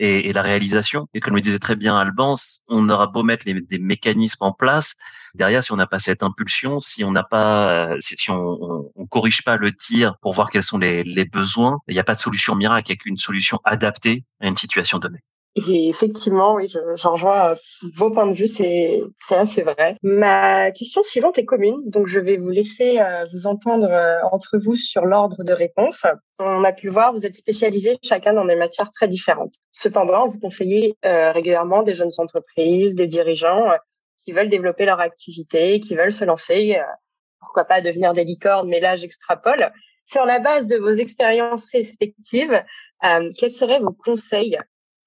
et, 0.00 0.28
et, 0.28 0.32
la 0.32 0.42
réalisation. 0.42 1.08
Et 1.14 1.20
comme 1.20 1.36
le 1.36 1.40
disait 1.40 1.60
très 1.60 1.76
bien 1.76 1.96
Alban, 1.96 2.34
on 2.68 2.88
aura 2.88 3.06
beau 3.06 3.22
mettre 3.22 3.46
les, 3.46 3.60
des 3.60 3.78
mécanismes 3.78 4.42
en 4.42 4.52
place, 4.52 4.96
derrière, 5.34 5.62
si 5.62 5.72
on 5.72 5.76
n'a 5.76 5.86
pas 5.86 5.98
cette 5.98 6.22
impulsion, 6.22 6.80
si 6.80 7.04
on 7.04 7.12
n'a 7.12 7.22
pas, 7.22 7.94
si, 8.00 8.16
si 8.16 8.30
on, 8.30 8.90
on, 8.96 9.06
corrige 9.06 9.42
pas 9.44 9.56
le 9.56 9.72
tir 9.72 10.16
pour 10.22 10.32
voir 10.32 10.50
quels 10.50 10.62
sont 10.62 10.78
les, 10.78 11.04
les 11.04 11.24
besoins, 11.24 11.78
il 11.86 11.94
n'y 11.94 12.00
a 12.00 12.04
pas 12.04 12.14
de 12.14 12.20
solution 12.20 12.56
miracle, 12.56 12.90
il 12.90 12.96
qu'une 12.98 13.18
solution 13.18 13.60
adaptée 13.64 14.24
à 14.40 14.48
une 14.48 14.56
situation 14.56 14.98
donnée. 14.98 15.22
Et 15.56 15.88
effectivement, 15.88 16.54
oui, 16.54 16.72
j'en 16.94 17.12
rejoins 17.12 17.50
euh, 17.50 17.54
vos 17.96 18.10
points 18.10 18.26
de 18.28 18.34
vue, 18.34 18.46
c'est 18.46 19.02
assez 19.30 19.62
vrai. 19.62 19.96
Ma 20.02 20.70
question 20.70 21.02
suivante 21.02 21.38
est 21.38 21.44
commune, 21.44 21.76
donc 21.86 22.06
je 22.06 22.20
vais 22.20 22.36
vous 22.36 22.50
laisser 22.50 23.00
euh, 23.00 23.24
vous 23.32 23.48
entendre 23.48 23.90
euh, 23.90 24.18
entre 24.30 24.58
vous 24.58 24.76
sur 24.76 25.04
l'ordre 25.06 25.42
de 25.42 25.52
réponse. 25.52 26.06
On 26.38 26.62
a 26.62 26.72
pu 26.72 26.88
voir, 26.88 27.12
vous 27.12 27.26
êtes 27.26 27.34
spécialisés 27.34 27.98
chacun 28.02 28.32
dans 28.32 28.44
des 28.44 28.54
matières 28.54 28.92
très 28.92 29.08
différentes. 29.08 29.54
Cependant, 29.72 30.28
vous 30.28 30.38
conseillez 30.38 30.96
régulièrement 31.02 31.82
des 31.82 31.94
jeunes 31.94 32.12
entreprises, 32.18 32.94
des 32.94 33.06
dirigeants 33.06 33.72
qui 34.18 34.32
veulent 34.32 34.48
développer 34.48 34.84
leur 34.84 35.00
activité, 35.00 35.80
qui 35.80 35.96
veulent 35.96 36.12
se 36.12 36.24
lancer, 36.24 36.78
pourquoi 37.40 37.64
pas 37.64 37.82
devenir 37.82 38.14
des 38.14 38.24
licornes, 38.24 38.68
mais 38.68 38.80
là 38.80 38.96
j'extrapole. 38.96 39.70
Sur 40.06 40.24
la 40.24 40.38
base 40.38 40.66
de 40.66 40.76
vos 40.76 40.92
expériences 40.92 41.66
respectives, 41.72 42.62
quels 43.38 43.50
seraient 43.50 43.80
vos 43.80 43.92
conseils 43.92 44.58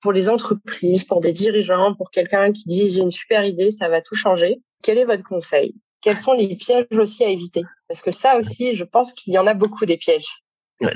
pour 0.03 0.11
les 0.11 0.29
entreprises, 0.29 1.05
pour 1.05 1.21
des 1.21 1.31
dirigeants, 1.31 1.95
pour 1.95 2.11
quelqu'un 2.11 2.51
qui 2.51 2.65
dit 2.65 2.89
j'ai 2.89 2.99
une 2.99 3.09
super 3.09 3.45
idée, 3.45 3.71
ça 3.71 3.87
va 3.87 4.01
tout 4.01 4.15
changer. 4.15 4.61
Quel 4.83 4.97
est 4.97 5.05
votre 5.05 5.23
conseil? 5.23 5.73
Quels 6.01 6.17
sont 6.17 6.33
les 6.33 6.55
pièges 6.57 6.85
aussi 6.91 7.23
à 7.23 7.29
éviter? 7.29 7.63
Parce 7.87 8.01
que 8.01 8.11
ça 8.11 8.37
aussi, 8.37 8.75
je 8.75 8.83
pense 8.83 9.13
qu'il 9.13 9.33
y 9.33 9.37
en 9.37 9.47
a 9.47 9.53
beaucoup 9.53 9.85
des 9.85 9.95
pièges. 9.95 10.43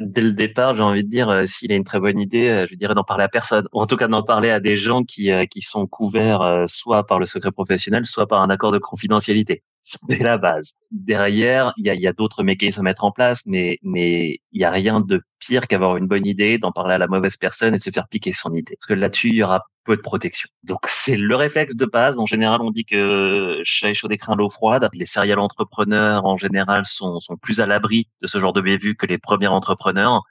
Dès 0.01 0.21
le 0.21 0.33
départ, 0.33 0.75
j'ai 0.75 0.83
envie 0.83 1.05
de 1.05 1.09
dire, 1.09 1.29
euh, 1.29 1.45
s'il 1.45 1.71
a 1.71 1.75
une 1.75 1.85
très 1.85 2.01
bonne 2.01 2.19
idée, 2.19 2.49
euh, 2.49 2.67
je 2.69 2.75
dirais 2.75 2.93
d'en 2.93 3.05
parler 3.05 3.23
à 3.23 3.29
personne. 3.29 3.65
En 3.71 3.85
tout 3.85 3.95
cas, 3.95 4.09
d'en 4.09 4.23
parler 4.23 4.49
à 4.49 4.59
des 4.59 4.75
gens 4.75 5.03
qui, 5.03 5.31
euh, 5.31 5.45
qui 5.45 5.61
sont 5.61 5.87
couverts 5.87 6.65
soit 6.67 7.05
par 7.05 7.19
le 7.19 7.25
secret 7.25 7.51
professionnel, 7.51 8.05
soit 8.05 8.27
par 8.27 8.41
un 8.41 8.49
accord 8.49 8.73
de 8.73 8.79
confidentialité. 8.79 9.63
C'est 10.09 10.23
la 10.23 10.37
base. 10.37 10.73
Derrière, 10.91 11.73
il 11.77 11.85
y 11.85 11.89
a, 11.89 11.95
y 11.95 12.07
a 12.07 12.13
d'autres 12.13 12.43
mécanismes 12.43 12.81
à 12.81 12.83
mettre 12.83 13.03
en 13.03 13.11
place, 13.11 13.43
mais 13.45 13.79
mais 13.83 14.39
il 14.51 14.61
y 14.61 14.63
a 14.65 14.71
rien 14.71 14.99
de 15.01 15.21
pire 15.39 15.67
qu'avoir 15.67 15.97
une 15.97 16.07
bonne 16.07 16.25
idée, 16.25 16.57
d'en 16.57 16.71
parler 16.71 16.95
à 16.95 16.97
la 16.97 17.07
mauvaise 17.07 17.37
personne 17.37 17.73
et 17.73 17.77
de 17.77 17.81
se 17.81 17.91
faire 17.91 18.07
piquer 18.07 18.33
son 18.33 18.53
idée. 18.53 18.75
Parce 18.79 18.87
que 18.87 18.93
là-dessus, 18.93 19.29
il 19.29 19.35
y 19.35 19.43
aura 19.43 19.65
peu 19.83 19.95
de 19.95 20.01
protection. 20.01 20.49
Donc 20.63 20.79
c'est 20.87 21.17
le 21.17 21.35
réflexe 21.35 21.75
de 21.75 21.85
base. 21.85 22.19
En 22.19 22.25
général, 22.25 22.61
on 22.61 22.71
dit 22.71 22.85
que 22.85 23.61
chat 23.63 23.93
chaud 23.93 24.09
craint 24.19 24.35
l'eau 24.35 24.49
froide. 24.49 24.87
Les 24.93 25.05
serial 25.05 25.39
entrepreneurs, 25.39 26.25
en 26.25 26.37
général, 26.37 26.85
sont, 26.85 27.19
sont 27.19 27.37
plus 27.37 27.61
à 27.61 27.65
l'abri 27.65 28.07
de 28.21 28.27
ce 28.27 28.39
genre 28.39 28.53
de 28.53 28.61
bévue 28.61 28.95
que 28.95 29.05
les 29.05 29.17
premiers 29.17 29.47
entrepreneurs. 29.47 30.23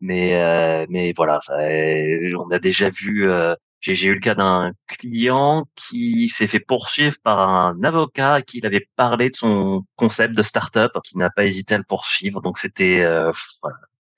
Mais 0.00 0.40
euh, 0.42 0.86
mais 0.88 1.12
voilà, 1.16 1.40
ça, 1.40 1.54
on 1.56 2.50
a 2.50 2.58
déjà 2.60 2.88
vu 2.90 3.28
euh, 3.28 3.54
j'ai 3.80 4.08
eu 4.08 4.14
le 4.14 4.20
cas 4.20 4.34
d'un 4.34 4.72
client 4.86 5.64
qui 5.76 6.28
s'est 6.28 6.48
fait 6.48 6.60
poursuivre 6.60 7.16
par 7.22 7.38
un 7.38 7.82
avocat 7.84 8.42
qui 8.42 8.64
avait 8.64 8.88
parlé 8.96 9.30
de 9.30 9.36
son 9.36 9.84
concept 9.96 10.34
de 10.34 10.42
start-up, 10.42 10.92
qui 11.04 11.16
n'a 11.16 11.30
pas 11.30 11.44
hésité 11.44 11.74
à 11.74 11.78
le 11.78 11.84
poursuivre. 11.84 12.40
Donc 12.40 12.58
c'était 12.58 13.00
euh, 13.02 13.32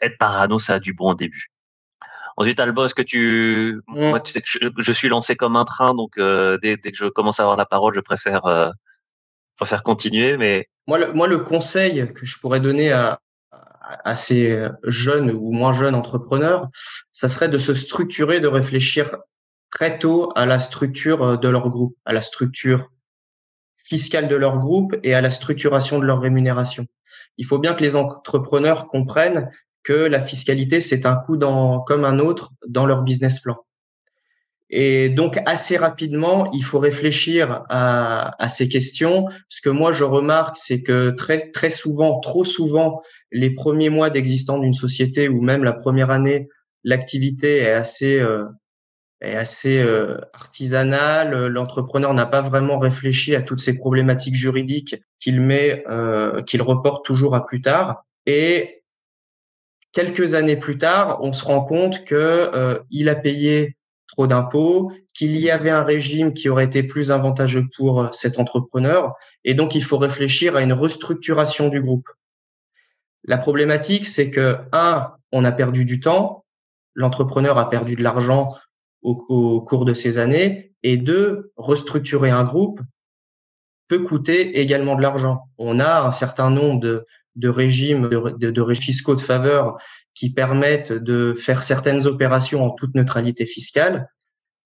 être 0.01 0.17
parano, 0.19 0.59
ça 0.59 0.75
a 0.75 0.79
du 0.79 0.95
bon 0.95 1.11
au 1.11 1.15
début. 1.15 1.51
Ensuite, 2.37 2.59
Albo, 2.59 2.87
est-ce 2.87 2.95
que 2.95 3.03
tu, 3.03 3.81
moi, 3.87 4.19
tu 4.21 4.33
sais 4.33 4.41
que 4.41 4.49
je, 4.49 4.93
suis 4.93 5.09
lancé 5.09 5.37
comme 5.37 5.57
un 5.57 5.67
train, 5.67 5.95
donc 5.95 6.17
euh, 6.17 6.57
dès, 6.63 6.79
que 6.79 6.91
je 6.95 7.07
commence 7.07 7.39
à 7.39 7.43
avoir 7.43 7.59
la 7.59 7.67
parole, 7.67 7.95
je 7.95 8.01
préfère, 8.01 8.47
euh, 8.47 8.71
préfère 9.57 9.83
continuer. 9.83 10.39
Mais 10.39 10.69
moi, 10.87 10.99
le, 10.99 11.13
moi, 11.13 11.29
le 11.29 11.41
conseil 11.41 12.11
que 12.15 12.25
je 12.25 12.39
pourrais 12.39 12.61
donner 12.61 12.93
à, 12.93 13.21
à 13.83 14.15
ces 14.15 14.67
jeunes 14.85 15.33
ou 15.33 15.53
moins 15.53 15.75
jeunes 15.75 15.95
entrepreneurs, 15.95 16.69
ça 17.13 17.29
serait 17.29 17.51
de 17.51 17.59
se 17.59 17.75
structurer, 17.75 18.41
de 18.41 18.49
réfléchir 18.49 19.11
très 19.71 19.99
tôt 19.99 20.33
à 20.37 20.47
la 20.47 20.59
structure 20.59 21.23
euh, 21.23 21.37
de 21.37 21.49
leur 21.49 21.71
groupe, 21.71 21.97
à 22.05 22.13
la 22.13 22.23
structure 22.23 22.91
fiscale 23.77 24.29
de 24.29 24.37
leur 24.37 24.59
groupe 24.59 24.97
et 25.03 25.15
à 25.15 25.21
la 25.21 25.31
structuration 25.31 25.99
de 25.99 26.05
leur 26.05 26.21
rémunération. 26.21 26.87
Il 27.39 27.47
faut 27.47 27.59
bien 27.59 27.75
que 27.75 27.83
les 27.83 27.97
entrepreneurs 27.97 28.87
comprennent 28.87 29.51
que 29.83 29.93
la 29.93 30.21
fiscalité, 30.21 30.81
c'est 30.81 31.07
un 31.07 31.17
coût 31.17 31.37
dans, 31.37 31.81
comme 31.81 32.05
un 32.05 32.19
autre 32.19 32.53
dans 32.69 32.87
leur 32.87 33.03
business 33.03 33.41
plan. 33.41 33.57
Et 34.73 35.09
donc, 35.09 35.41
assez 35.47 35.77
rapidement, 35.77 36.49
il 36.53 36.63
faut 36.63 36.79
réfléchir 36.79 37.65
à, 37.69 38.41
à 38.41 38.49
ces 38.49 38.69
questions. 38.69 39.27
Ce 39.49 39.61
que 39.61 39.71
moi, 39.71 39.91
je 39.91 40.05
remarque, 40.05 40.57
c'est 40.57 40.83
que 40.83 41.11
très, 41.11 41.51
très 41.51 41.71
souvent, 41.71 42.21
trop 42.21 42.45
souvent, 42.45 43.03
les 43.33 43.53
premiers 43.53 43.91
mois 43.91 44.11
d'existence 44.11 44.61
d'une 44.61 44.73
société 44.73 45.29
ou 45.29 45.41
même 45.41 45.65
la 45.65 45.73
première 45.73 46.11
année, 46.11 46.49
l'activité 46.85 47.59
est 47.59 47.73
assez 47.73 48.21
euh, 48.21 48.45
est 49.21 49.37
assez 49.37 49.79
euh, 49.79 50.19
artisanal. 50.33 51.47
L'entrepreneur 51.47 52.15
n'a 52.15 52.27
pas 52.27 52.41
vraiment 52.41 52.79
réfléchi 52.79 53.35
à 53.35 53.43
toutes 53.43 53.61
ces 53.61 53.77
problématiques 53.79 54.35
juridiques 54.35 54.97
qu'il 55.19 55.41
met, 55.41 55.85
euh, 55.89 56.43
qu'il 56.43 56.63
reporte 56.63 57.05
toujours 57.05 57.35
à 57.35 57.45
plus 57.45 57.61
tard. 57.61 58.05
Et 58.27 58.83
quelques 59.93 60.35
années 60.35 60.57
plus 60.57 60.79
tard, 60.79 61.19
on 61.23 61.33
se 61.33 61.45
rend 61.45 61.63
compte 61.63 62.05
que 62.05 62.15
euh, 62.15 62.79
il 62.91 63.09
a 63.09 63.15
payé 63.15 63.77
trop 64.07 64.27
d'impôts, 64.27 64.91
qu'il 65.15 65.37
y 65.39 65.51
avait 65.51 65.71
un 65.71 65.85
régime 65.85 66.35
qui 66.35 66.49
aurait 66.49 66.65
été 66.65 66.83
plus 66.83 67.11
avantageux 67.11 67.65
pour 67.77 68.13
cet 68.13 68.41
entrepreneur, 68.41 69.15
et 69.45 69.55
donc 69.55 69.77
il 69.77 69.85
faut 69.85 69.99
réfléchir 69.99 70.57
à 70.57 70.63
une 70.63 70.73
restructuration 70.73 71.69
du 71.69 71.81
groupe. 71.81 72.09
La 73.23 73.39
problématique, 73.39 74.07
c'est 74.07 74.31
que 74.31 74.59
un, 74.73 75.13
on 75.31 75.45
a 75.45 75.53
perdu 75.53 75.85
du 75.85 76.01
temps, 76.01 76.45
l'entrepreneur 76.95 77.59
a 77.59 77.71
perdu 77.71 77.95
de 77.95 78.03
l'argent 78.03 78.53
au, 79.03 79.61
cours 79.63 79.85
de 79.85 79.95
ces 79.95 80.19
années, 80.19 80.73
et 80.83 80.97
deux, 80.97 81.53
restructurer 81.57 82.31
un 82.31 82.45
groupe 82.45 82.81
peut 83.89 84.03
coûter 84.05 84.61
également 84.61 84.95
de 84.95 85.03
l'argent. 85.03 85.49
On 85.59 85.79
a 85.81 86.03
un 86.03 86.11
certain 86.11 86.51
nombre 86.51 86.81
de, 86.81 87.07
de 87.37 87.49
régimes, 87.49 88.09
de, 88.09 88.37
de, 88.39 88.51
de 88.51 88.75
fiscaux 88.75 89.15
de 89.15 89.21
faveur 89.21 89.77
qui 90.15 90.33
permettent 90.33 90.93
de 90.93 91.35
faire 91.35 91.63
certaines 91.63 92.07
opérations 92.07 92.65
en 92.65 92.71
toute 92.71 92.95
neutralité 92.95 93.47
fiscale, 93.47 94.09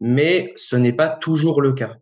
mais 0.01 0.53
ce 0.57 0.77
n'est 0.77 0.93
pas 0.93 1.09
toujours 1.09 1.63
le 1.63 1.73
cas. 1.73 1.97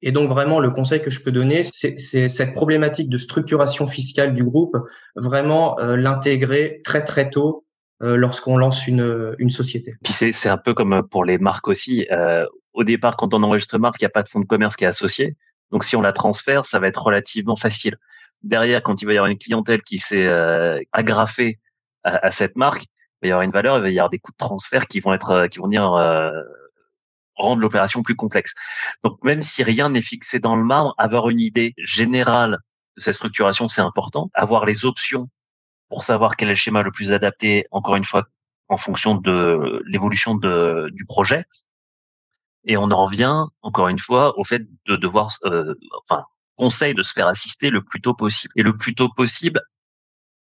Et 0.00 0.12
donc 0.12 0.28
vraiment, 0.28 0.60
le 0.60 0.70
conseil 0.70 1.02
que 1.02 1.10
je 1.10 1.22
peux 1.22 1.32
donner, 1.32 1.62
c'est 1.64 2.28
cette 2.28 2.54
problématique 2.54 3.08
de 3.08 3.18
structuration 3.18 3.86
fiscale 3.86 4.32
du 4.32 4.44
groupe, 4.44 4.76
vraiment 5.16 5.78
euh, 5.80 5.96
l'intégrer 5.96 6.80
très 6.84 7.02
très 7.02 7.30
tôt 7.30 7.64
lorsqu'on 8.00 8.56
lance 8.56 8.86
une, 8.86 9.34
une 9.38 9.50
société. 9.50 9.94
Puis 10.04 10.12
c'est 10.12 10.48
un 10.48 10.58
peu 10.58 10.72
comme 10.72 11.02
pour 11.08 11.24
les 11.24 11.38
marques 11.38 11.68
aussi. 11.68 12.06
Euh, 12.10 12.46
au 12.72 12.84
départ, 12.84 13.16
quand 13.16 13.34
on 13.34 13.42
enregistre 13.42 13.78
marque, 13.78 14.00
il 14.00 14.04
n'y 14.04 14.08
a 14.08 14.10
pas 14.10 14.22
de 14.22 14.28
fonds 14.28 14.40
de 14.40 14.46
commerce 14.46 14.76
qui 14.76 14.84
est 14.84 14.88
associé. 14.88 15.36
Donc 15.72 15.84
si 15.84 15.96
on 15.96 16.00
la 16.00 16.12
transfère, 16.12 16.64
ça 16.64 16.78
va 16.78 16.86
être 16.86 17.02
relativement 17.02 17.56
facile. 17.56 17.96
Derrière, 18.42 18.82
quand 18.82 19.02
il 19.02 19.06
va 19.06 19.14
y 19.14 19.16
avoir 19.16 19.30
une 19.30 19.38
clientèle 19.38 19.82
qui 19.82 19.98
s'est 19.98 20.26
euh, 20.26 20.80
agrafée 20.92 21.58
à, 22.04 22.26
à, 22.26 22.30
cette 22.30 22.56
marque, 22.56 22.82
il 22.82 23.18
va 23.22 23.28
y 23.28 23.30
avoir 23.32 23.42
une 23.42 23.50
valeur, 23.50 23.78
il 23.78 23.82
va 23.82 23.90
y 23.90 23.98
avoir 23.98 24.10
des 24.10 24.18
coûts 24.18 24.30
de 24.30 24.36
transfert 24.36 24.86
qui 24.86 25.00
vont 25.00 25.12
être, 25.12 25.30
euh, 25.32 25.48
qui 25.48 25.58
vont 25.58 25.66
venir 25.66 25.92
euh, 25.94 26.30
rendre 27.34 27.60
l'opération 27.60 28.02
plus 28.02 28.14
complexe. 28.14 28.54
Donc 29.02 29.22
même 29.24 29.42
si 29.42 29.62
rien 29.64 29.90
n'est 29.90 30.02
fixé 30.02 30.38
dans 30.38 30.54
le 30.54 30.64
marbre, 30.64 30.94
avoir 30.98 31.28
une 31.30 31.40
idée 31.40 31.74
générale 31.78 32.58
de 32.96 33.02
cette 33.02 33.14
structuration, 33.14 33.66
c'est 33.66 33.80
important. 33.80 34.30
Avoir 34.34 34.66
les 34.66 34.84
options 34.84 35.28
pour 35.88 36.02
savoir 36.02 36.36
quel 36.36 36.48
est 36.48 36.52
le 36.52 36.56
schéma 36.56 36.82
le 36.82 36.90
plus 36.90 37.12
adapté, 37.12 37.66
encore 37.70 37.96
une 37.96 38.04
fois, 38.04 38.26
en 38.68 38.76
fonction 38.76 39.14
de 39.14 39.82
l'évolution 39.86 40.34
de, 40.34 40.90
du 40.92 41.04
projet. 41.04 41.44
Et 42.64 42.76
on 42.76 42.90
en 42.90 43.04
revient, 43.06 43.44
encore 43.62 43.88
une 43.88 43.98
fois, 43.98 44.38
au 44.38 44.44
fait 44.44 44.62
de 44.86 44.96
devoir, 44.96 45.32
euh, 45.44 45.74
enfin, 46.02 46.24
conseil 46.56 46.94
de 46.94 47.02
se 47.02 47.12
faire 47.12 47.26
assister 47.26 47.70
le 47.70 47.82
plus 47.82 48.00
tôt 48.00 48.14
possible. 48.14 48.52
Et 48.56 48.62
le 48.62 48.76
plus 48.76 48.94
tôt 48.94 49.08
possible, 49.08 49.62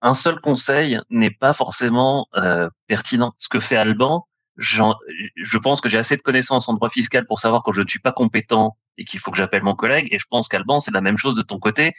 un 0.03 0.15
seul 0.15 0.41
conseil 0.41 0.99
n'est 1.11 1.31
pas 1.31 1.53
forcément 1.53 2.27
euh, 2.37 2.69
pertinent. 2.89 3.35
Ce 3.39 3.49
que 3.49 3.61
fait 3.61 3.77
Alban, 3.77 4.27
je 4.57 5.59
pense 5.59 5.81
que 5.81 5.89
j'ai 5.89 5.99
assez 5.99 6.17
de 6.17 6.23
connaissances 6.23 6.69
en 6.69 6.75
droit 6.75 6.91
fiscal 6.91 7.27
pour 7.27 7.41
savoir 7.41 7.63
que 7.63 7.73
je 7.73 7.83
ne 7.83 7.87
suis 7.87 8.01
pas 8.01 8.13
compétent 8.13 8.77
et 8.99 9.05
qu'il 9.05 9.21
faut 9.21 9.31
que 9.31 9.37
j'appelle 9.37 9.63
mon 9.63 9.75
collègue. 9.75 10.09
Et 10.11 10.19
je 10.19 10.27
pense 10.29 10.49
qu'Alban, 10.49 10.81
c'est 10.81 10.93
la 10.93 11.01
même 11.01 11.19
chose 11.19 11.35
de 11.35 11.43
ton 11.43 11.59
côté. 11.59 11.95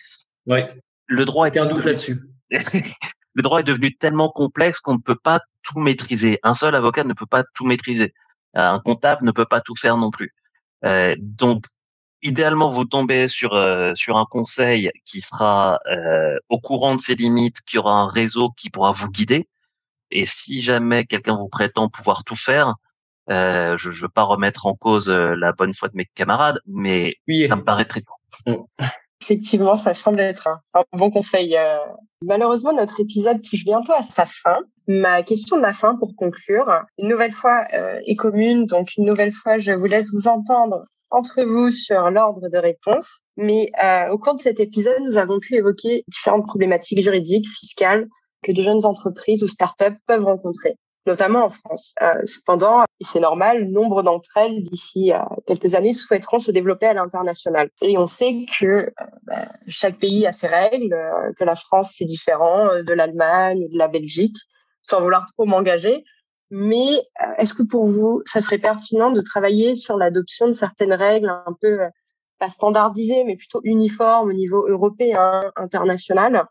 Oui. 0.48 0.62
Le 1.06 1.26
droit 1.26 1.48
est 1.48 1.58
un 1.58 1.68
doute 1.68 1.86
là-dessus. 1.86 2.22
le 3.38 3.44
droit 3.44 3.60
est 3.60 3.64
devenu 3.64 3.96
tellement 3.96 4.30
complexe 4.30 4.80
qu'on 4.80 4.96
ne 4.96 5.00
peut 5.00 5.16
pas 5.16 5.40
tout 5.62 5.80
maîtriser. 5.80 6.40
Un 6.42 6.56
seul 6.56 6.74
avocat 6.74 7.04
ne 7.04 7.14
peut 7.14 7.28
pas 7.28 7.44
tout 7.54 7.66
maîtriser. 7.66 8.16
Euh, 8.58 8.68
un 8.68 8.80
comptable 8.80 9.24
ne 9.24 9.32
peut 9.32 9.46
pas 9.46 9.62
tout 9.62 9.76
faire 9.76 9.96
non 9.96 10.10
plus. 10.10 10.34
Euh, 10.84 11.16
donc, 11.20 11.66
idéalement, 12.24 12.70
vous 12.70 12.86
tombez 12.86 13.28
sur 13.28 13.54
euh, 13.54 13.94
sur 13.94 14.18
un 14.18 14.26
conseil 14.26 14.90
qui 15.06 15.22
sera 15.22 15.80
euh, 15.86 16.36
au 16.50 16.60
courant 16.60 16.96
de 16.96 17.00
ses 17.00 17.14
limites, 17.14 17.62
qui 17.62 17.78
aura 17.78 17.94
un 17.94 18.08
réseau 18.08 18.50
qui 18.50 18.72
pourra 18.72 18.92
vous 18.92 19.12
guider. 19.12 19.48
Et 20.10 20.26
si 20.26 20.60
jamais 20.60 21.06
quelqu'un 21.06 21.36
vous 21.36 21.48
prétend 21.50 21.90
pouvoir 21.90 22.24
tout 22.24 22.36
faire, 22.36 22.74
euh, 23.30 23.78
je 23.78 23.90
ne 23.90 23.94
veux 23.94 24.10
pas 24.10 24.24
remettre 24.24 24.66
en 24.66 24.74
cause 24.74 25.10
la 25.10 25.52
bonne 25.52 25.76
foi 25.76 25.90
de 25.90 25.96
mes 25.96 26.06
camarades, 26.16 26.60
mais 26.66 27.18
oui. 27.28 27.44
ça 27.46 27.56
me 27.56 27.64
paraît 27.64 27.86
très 27.86 28.02
dur. 28.02 28.66
Effectivement, 29.22 29.76
ça 29.76 29.94
semble 29.94 30.20
être 30.20 30.48
un, 30.74 30.84
bon 30.94 31.10
conseil. 31.10 31.56
Euh. 31.58 31.78
Malheureusement, 32.24 32.74
notre 32.74 33.00
épisode 33.00 33.42
touche 33.42 33.64
bientôt 33.64 33.94
à 33.94 34.02
sa 34.02 34.26
fin. 34.26 34.58
Ma 34.88 35.24
question 35.24 35.58
de 35.58 35.62
la 35.62 35.74
fin 35.74 35.96
pour 35.96 36.16
conclure, 36.16 36.66
une 36.98 37.10
nouvelle 37.10 37.32
fois 37.32 37.64
euh, 37.74 38.00
est 38.06 38.16
commune, 38.16 38.66
donc 38.66 38.86
une 38.98 39.06
nouvelle 39.06 39.34
fois, 39.34 39.58
je 39.58 39.72
vous 39.72 39.86
laisse 39.86 40.12
vous 40.14 40.28
entendre 40.28 40.80
entre 41.10 41.44
vous 41.44 41.72
sur 41.72 42.10
l'ordre 42.10 42.50
de 42.50 42.58
réponse. 42.58 43.22
Mais 43.38 43.72
euh, 43.84 44.12
au 44.12 44.18
cours 44.18 44.34
de 44.34 44.40
cet 44.40 44.60
épisode, 44.60 45.02
nous 45.06 45.18
avons 45.18 45.40
pu 45.40 45.56
évoquer 45.56 46.04
différentes 46.08 46.46
problématiques 46.46 47.02
juridiques, 47.02 47.48
fiscales 47.48 48.08
que 48.44 48.52
de 48.52 48.64
jeunes 48.64 48.86
entreprises 48.86 49.44
ou 49.44 49.48
startups 49.48 49.98
peuvent 50.06 50.26
rencontrer 50.26 50.76
notamment 51.08 51.46
en 51.46 51.50
France. 51.50 51.96
Euh, 52.02 52.22
cependant, 52.26 52.84
et 53.00 53.06
c'est 53.06 53.22
normal, 53.22 53.70
nombre 53.70 54.04
d'entre 54.04 54.36
elles, 54.36 54.62
d'ici 54.62 55.12
euh, 55.12 55.20
quelques 55.48 55.74
années, 55.74 55.94
souhaiteront 55.94 56.38
se 56.38 56.52
développer 56.52 56.86
à 56.86 56.94
l'international. 56.94 57.70
Et 57.82 57.98
on 57.98 58.06
sait 58.08 58.46
que 58.60 58.66
euh, 58.66 58.92
bah, 59.24 59.42
chaque 59.68 59.98
pays 59.98 60.28
a 60.28 60.32
ses 60.32 60.48
règles, 60.48 60.96
que 61.40 61.44
la 61.44 61.56
France, 61.56 61.96
c'est 61.98 62.06
différent 62.06 62.84
de 62.84 62.94
l'Allemagne 62.94 63.64
ou 63.64 63.74
de 63.74 63.78
la 63.78 63.88
Belgique, 63.88 64.36
sans 64.82 65.02
vouloir 65.02 65.26
trop 65.26 65.46
m'engager. 65.46 66.04
Mais 66.50 67.02
est-ce 67.38 67.54
que 67.54 67.64
pour 67.64 67.88
vous, 67.88 68.22
ça 68.26 68.40
serait 68.40 68.58
pertinent 68.58 69.12
de 69.12 69.22
travailler 69.22 69.74
sur 69.74 69.98
l'adoption 69.98 70.48
de 70.48 70.54
certaines 70.54 70.94
règles 70.94 71.30
un 71.30 71.56
peu 71.60 71.80
pas 72.40 72.50
standardisées, 72.50 73.24
mais 73.26 73.36
plutôt 73.36 73.60
uniformes 73.64 74.30
au 74.30 74.34
niveau 74.34 74.66
européen, 74.68 75.52
international? 75.58 76.46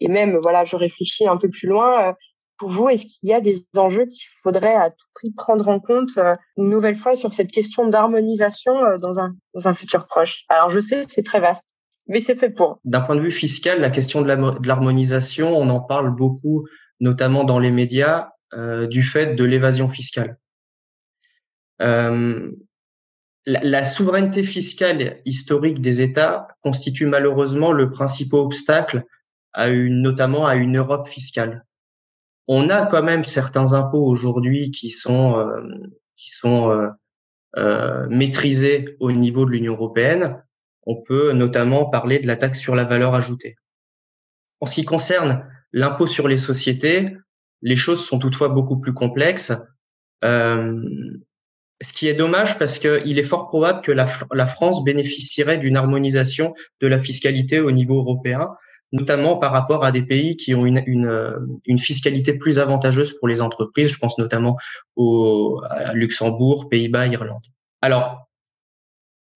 Et 0.00 0.08
même, 0.08 0.38
voilà, 0.42 0.64
je 0.64 0.76
réfléchis 0.76 1.26
un 1.28 1.36
peu 1.36 1.48
plus 1.50 1.68
loin, 1.68 2.14
pour 2.58 2.70
vous, 2.70 2.88
est-ce 2.88 3.06
qu'il 3.06 3.28
y 3.28 3.32
a 3.32 3.40
des 3.40 3.66
enjeux 3.76 4.06
qu'il 4.06 4.26
faudrait 4.42 4.74
à 4.74 4.90
tout 4.90 5.06
prix 5.14 5.32
prendre 5.32 5.68
en 5.68 5.80
compte 5.80 6.10
euh, 6.18 6.34
une 6.56 6.68
nouvelle 6.68 6.94
fois 6.94 7.16
sur 7.16 7.32
cette 7.32 7.50
question 7.50 7.88
d'harmonisation 7.88 8.76
euh, 8.84 8.96
dans 8.98 9.20
un, 9.20 9.34
dans 9.54 9.68
un 9.68 9.74
futur 9.74 10.06
proche? 10.06 10.44
Alors 10.48 10.70
je 10.70 10.80
sais, 10.80 11.04
c'est 11.08 11.22
très 11.22 11.40
vaste, 11.40 11.76
mais 12.06 12.20
c'est 12.20 12.36
fait 12.36 12.50
pour. 12.50 12.80
D'un 12.84 13.00
point 13.00 13.16
de 13.16 13.20
vue 13.20 13.32
fiscal, 13.32 13.80
la 13.80 13.90
question 13.90 14.22
de 14.22 14.28
l'harmonisation, 14.66 15.56
on 15.56 15.68
en 15.68 15.80
parle 15.80 16.14
beaucoup 16.14 16.66
notamment 17.00 17.44
dans 17.44 17.58
les 17.58 17.72
médias, 17.72 18.28
du 18.88 19.02
fait 19.02 19.34
de 19.34 19.42
l'évasion 19.42 19.88
fiscale. 19.88 20.38
Euh, 21.82 22.50
la, 23.46 23.84
souveraineté 23.84 24.42
fiscale 24.42 25.20
historique 25.24 25.80
des 25.80 26.02
États 26.02 26.48
constitue 26.62 27.06
malheureusement 27.06 27.72
le 27.72 27.90
principal 27.90 28.40
obstacle 28.40 29.04
à 29.52 29.68
une, 29.68 30.00
notamment 30.00 30.46
à 30.46 30.54
une 30.54 30.78
Europe 30.78 31.08
fiscale. 31.08 31.64
On 32.46 32.68
a 32.68 32.86
quand 32.86 33.02
même 33.02 33.24
certains 33.24 33.72
impôts 33.72 34.04
aujourd'hui 34.04 34.70
qui 34.70 34.90
sont 34.90 35.36
euh, 35.38 35.62
qui 36.16 36.30
sont 36.30 36.70
euh, 36.70 36.88
euh, 37.56 38.06
maîtrisés 38.08 38.96
au 39.00 39.12
niveau 39.12 39.46
de 39.46 39.50
l'Union 39.50 39.74
européenne. 39.74 40.42
On 40.86 41.02
peut 41.02 41.32
notamment 41.32 41.86
parler 41.86 42.18
de 42.18 42.26
la 42.26 42.36
taxe 42.36 42.60
sur 42.60 42.74
la 42.74 42.84
valeur 42.84 43.14
ajoutée. 43.14 43.56
En 44.60 44.66
ce 44.66 44.74
qui 44.74 44.84
concerne 44.84 45.48
l'impôt 45.72 46.06
sur 46.06 46.28
les 46.28 46.36
sociétés, 46.36 47.16
les 47.62 47.76
choses 47.76 48.04
sont 48.04 48.18
toutefois 48.18 48.48
beaucoup 48.48 48.78
plus 48.78 48.92
complexes. 48.92 49.52
Ce 50.22 51.92
qui 51.92 52.08
est 52.08 52.14
dommage 52.14 52.58
parce 52.58 52.78
qu'il 52.78 53.18
est 53.18 53.24
fort 53.24 53.46
probable 53.46 53.80
que 53.80 53.92
la 53.92 54.46
France 54.46 54.84
bénéficierait 54.84 55.58
d'une 55.58 55.76
harmonisation 55.76 56.54
de 56.80 56.86
la 56.86 56.98
fiscalité 56.98 57.60
au 57.60 57.70
niveau 57.72 57.98
européen, 57.98 58.50
notamment 58.94 59.36
par 59.36 59.50
rapport 59.50 59.84
à 59.84 59.90
des 59.90 60.04
pays 60.04 60.36
qui 60.36 60.54
ont 60.54 60.64
euh, 60.64 61.38
une 61.66 61.78
fiscalité 61.78 62.32
plus 62.32 62.60
avantageuse 62.60 63.12
pour 63.18 63.26
les 63.26 63.42
entreprises. 63.42 63.88
Je 63.88 63.98
pense 63.98 64.16
notamment 64.18 64.56
au 64.94 65.60
à 65.68 65.92
Luxembourg, 65.92 66.68
Pays-Bas, 66.68 67.08
Irlande. 67.08 67.42
Alors, 67.82 68.28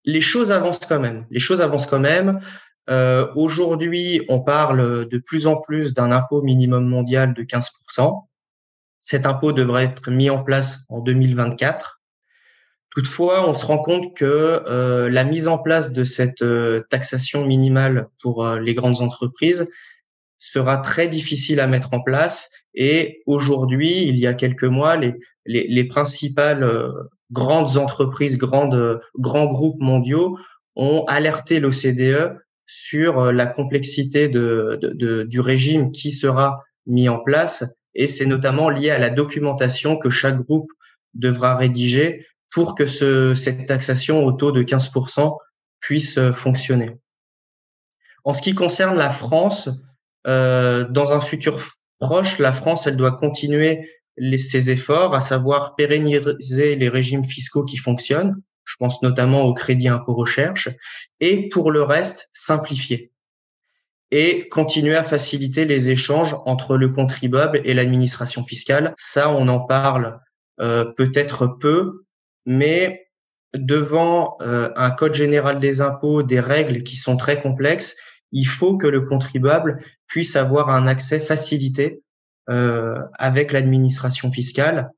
les 0.05 0.21
choses 0.21 0.53
avancent 0.53 0.87
quand 0.87 1.01
même. 1.01 1.27
Les 1.31 1.41
choses 1.41 1.61
avancent 1.61 1.87
quand 1.87 1.99
même. 1.99 2.39
Euh, 2.89 3.27
Aujourd'hui, 3.35 4.25
on 4.29 4.41
parle 4.41 5.09
de 5.09 5.19
plus 5.19 5.49
en 5.49 5.57
plus 5.57 5.93
d'un 5.93 6.13
impôt 6.13 6.41
minimum 6.41 6.87
mondial 6.87 7.35
de 7.35 7.43
15%. 7.43 8.27
Cet 9.01 9.27
impôt 9.27 9.53
devrait 9.53 9.85
être 9.87 10.09
mis 10.11 10.31
en 10.31 10.45
place 10.45 10.85
en 10.89 11.01
2024. 11.01 11.98
Toutefois, 12.99 13.49
on 13.49 13.55
se 13.55 13.65
rend 13.65 13.79
compte 13.79 14.17
que 14.17 14.25
euh, 14.67 15.09
la 15.09 15.23
mise 15.23 15.47
en 15.47 15.57
place 15.57 15.93
de 15.93 16.03
cette 16.03 16.43
euh, 16.43 16.83
taxation 16.91 17.47
minimale 17.47 18.09
pour 18.21 18.45
euh, 18.45 18.59
les 18.59 18.75
grandes 18.75 19.03
entreprises 19.03 19.69
sera 20.39 20.79
très 20.79 21.07
difficile 21.07 21.61
à 21.61 21.69
mettre 21.69 21.91
en 21.93 22.01
place. 22.01 22.51
Et 22.75 23.23
aujourd'hui, 23.27 24.03
il 24.09 24.19
y 24.19 24.27
a 24.27 24.35
quelques 24.35 24.65
mois, 24.65 24.97
les, 24.97 25.15
les, 25.47 25.69
les 25.69 25.85
principales 25.85 26.69
grandes 27.31 27.77
entreprises, 27.77 28.37
grandes, 28.37 29.01
grands 29.17 29.47
groupes 29.47 29.81
mondiaux 29.81 30.37
ont 30.75 31.05
alerté 31.05 31.61
l'OCDE 31.61 32.37
sur 32.67 33.31
la 33.31 33.47
complexité 33.47 34.29
du 34.29 35.41
régime 35.41 35.93
qui 35.93 36.11
sera 36.11 36.65
mis 36.87 37.09
en 37.09 37.21
place. 37.21 37.65
Et 37.95 38.09
c'est 38.09 38.27
notamment 38.27 38.71
lié 38.71 38.91
à 38.91 38.99
la 38.99 39.11
documentation 39.11 39.97
que 39.97 40.11
chaque 40.11 40.43
groupe 40.43 40.73
devra 41.15 41.55
rédiger 41.55 42.27
pour 42.51 42.75
que 42.75 42.87
ce, 42.87 43.35
cette 43.35 43.67
taxation 43.67 44.25
au 44.25 44.33
taux 44.33 44.53
de 44.53 44.63
15% 44.63 45.37
puisse 45.81 46.19
euh, 46.19 46.33
fonctionner. 46.33 46.97
En 48.25 48.33
ce 48.33 48.43
qui 48.43 48.55
concerne 48.55 48.97
la 48.97 49.11
France, 49.11 49.71
euh, 50.27 50.87
dans 50.89 51.13
un 51.13 51.21
futur 51.21 51.63
proche, 51.99 52.39
la 52.39 52.53
France, 52.53 52.87
elle 52.87 52.97
doit 52.97 53.13
continuer 53.13 53.89
ses 54.37 54.71
efforts, 54.71 55.15
à 55.15 55.21
savoir 55.21 55.77
pérenniser 55.77 56.75
les 56.75 56.89
régimes 56.89 57.25
fiscaux 57.25 57.65
qui 57.65 57.77
fonctionnent. 57.77 58.35
Je 58.65 58.75
pense 58.79 59.03
notamment 59.03 59.43
au 59.43 59.55
crédit 59.55 59.89
impôt 59.89 60.15
recherche 60.15 60.69
et 61.21 61.49
pour 61.49 61.71
le 61.71 61.83
reste, 61.83 62.29
simplifier 62.35 63.13
et 64.11 64.49
continuer 64.49 64.97
à 64.97 65.03
faciliter 65.03 65.65
les 65.65 65.91
échanges 65.91 66.35
entre 66.47 66.77
le 66.77 66.89
contribuable 66.89 67.61
et 67.65 67.75
l'administration 67.75 68.45
fiscale. 68.45 68.95
Ça, 68.97 69.31
on 69.31 69.49
en 69.49 69.61
parle 69.61 70.21
euh, 70.61 70.85
peut-être 70.85 71.47
peu, 71.47 72.05
mais 72.47 73.09
devant 73.55 74.37
euh, 74.41 74.71
un 74.77 74.91
code 74.91 75.15
général 75.15 75.61
des 75.61 75.81
impôts, 75.81 76.23
des 76.23 76.41
règles 76.41 76.83
qui 76.83 76.97
sont 76.97 77.17
très 77.17 77.41
complexes, 77.41 77.97
il 78.33 78.47
faut 78.47 78.77
que 78.77 78.87
le 78.87 79.03
contribuable 79.03 79.83
puisse 80.07 80.37
avoir 80.37 80.71
un 80.71 80.87
accès 80.87 81.21
facilité 81.21 82.03
euh, 82.51 82.99
avec 83.19 83.53
l'administration 83.53 84.31
fiscale 84.31 84.91